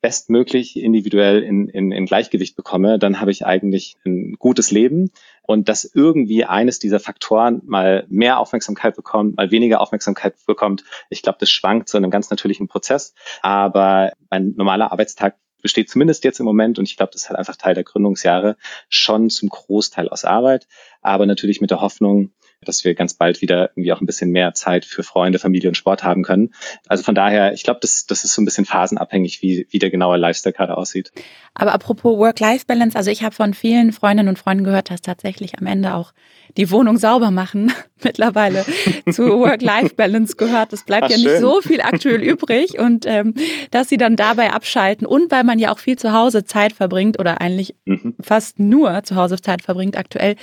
[0.04, 5.12] bestmöglich individuell in, in, in Gleichgewicht bekomme, dann habe ich eigentlich ein gutes Leben.
[5.44, 11.22] Und dass irgendwie eines dieser Faktoren mal mehr Aufmerksamkeit bekommt, mal weniger Aufmerksamkeit bekommt, ich
[11.22, 13.14] glaube, das schwankt zu einem ganz natürlichen Prozess.
[13.42, 17.40] Aber mein normaler Arbeitstag besteht zumindest jetzt im Moment, und ich glaube, das ist halt
[17.40, 18.58] einfach Teil der Gründungsjahre,
[18.90, 20.68] schon zum Großteil aus Arbeit,
[21.02, 22.34] aber natürlich mit der Hoffnung,
[22.64, 25.76] dass wir ganz bald wieder irgendwie auch ein bisschen mehr Zeit für Freunde, Familie und
[25.76, 26.54] Sport haben können.
[26.88, 29.90] Also von daher, ich glaube, das, das ist so ein bisschen phasenabhängig, wie, wie der
[29.90, 31.12] genaue Lifestyle gerade aussieht.
[31.54, 35.68] Aber apropos Work-Life-Balance, also ich habe von vielen Freundinnen und Freunden gehört, dass tatsächlich am
[35.68, 36.14] Ende auch
[36.58, 37.72] die Wohnung sauber machen
[38.04, 38.66] mittlerweile
[39.12, 40.74] zu Work-Life-Balance gehört.
[40.74, 43.34] Es bleibt Ach, ja nicht so viel aktuell übrig und ähm,
[43.72, 47.20] dass sie dann dabei abschalten und weil man ja auch viel zu Hause Zeit verbringt
[47.20, 48.16] oder eigentlich mhm.
[48.22, 50.36] fast nur zu Hause Zeit verbringt aktuell,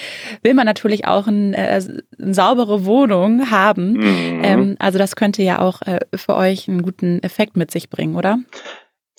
[0.43, 1.81] will man natürlich auch ein, äh,
[2.19, 3.93] eine saubere Wohnung haben.
[3.93, 4.41] Mhm.
[4.43, 8.17] Ähm, also das könnte ja auch äh, für euch einen guten Effekt mit sich bringen,
[8.17, 8.39] oder?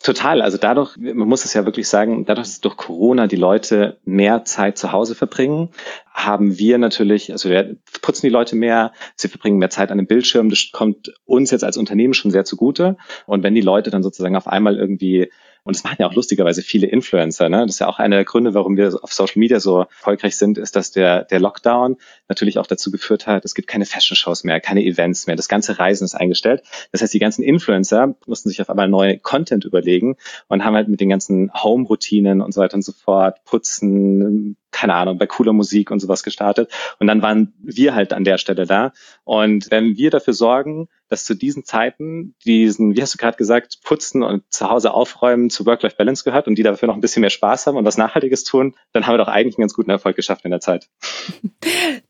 [0.04, 0.42] Total.
[0.42, 4.44] Also dadurch, man muss es ja wirklich sagen, dadurch, dass durch Corona die Leute mehr
[4.46, 5.70] Zeit zu Hause verbringen,
[6.12, 10.08] haben wir natürlich, also wir putzen die Leute mehr, sie verbringen mehr Zeit an dem
[10.08, 10.50] Bildschirm.
[10.50, 12.98] Das kommt uns jetzt als Unternehmen schon sehr zugute.
[13.28, 15.32] Und wenn die Leute dann sozusagen auf einmal irgendwie
[15.64, 17.48] und das machen ja auch lustigerweise viele Influencer.
[17.48, 17.62] Ne?
[17.62, 20.58] Das ist ja auch einer der Gründe, warum wir auf Social Media so erfolgreich sind,
[20.58, 21.98] ist, dass der, der Lockdown
[22.28, 25.36] natürlich auch dazu geführt hat, es gibt keine Fashion-Shows mehr, keine Events mehr.
[25.36, 26.64] Das ganze Reisen ist eingestellt.
[26.92, 30.16] Das heißt, die ganzen Influencer mussten sich auf einmal neue Content überlegen
[30.48, 34.94] und haben halt mit den ganzen Home-Routinen und so weiter und so fort, Putzen, keine
[34.96, 36.72] Ahnung, bei cooler Musik und sowas gestartet.
[37.00, 38.94] Und dann waren wir halt an der Stelle da.
[39.24, 43.80] Und wenn wir dafür sorgen, dass zu diesen Zeiten diesen, wie hast du gerade gesagt,
[43.84, 47.30] putzen und zu Hause aufräumen zu Work-Life-Balance gehört und die dafür noch ein bisschen mehr
[47.30, 50.16] Spaß haben und was Nachhaltiges tun, dann haben wir doch eigentlich einen ganz guten Erfolg
[50.16, 50.88] geschafft in der Zeit.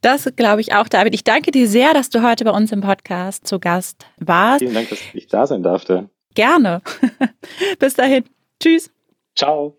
[0.01, 1.13] Das glaube ich auch, David.
[1.13, 4.59] Ich danke dir sehr, dass du heute bei uns im Podcast zu Gast warst.
[4.59, 6.09] Vielen Dank, dass ich da sein durfte.
[6.33, 6.81] Gerne.
[7.79, 8.23] Bis dahin.
[8.59, 8.89] Tschüss.
[9.35, 9.77] Ciao.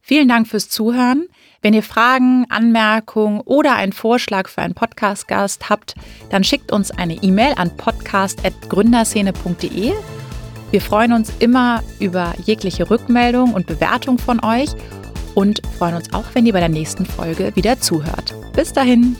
[0.00, 1.28] Vielen Dank fürs Zuhören.
[1.62, 5.94] Wenn ihr Fragen, Anmerkungen oder einen Vorschlag für einen Podcast-Gast habt,
[6.30, 9.92] dann schickt uns eine E-Mail an podcast.gründerszene.de.
[10.70, 14.70] Wir freuen uns immer über jegliche Rückmeldung und Bewertung von euch
[15.34, 18.34] und freuen uns auch, wenn ihr bei der nächsten Folge wieder zuhört.
[18.54, 19.16] Bis dahin!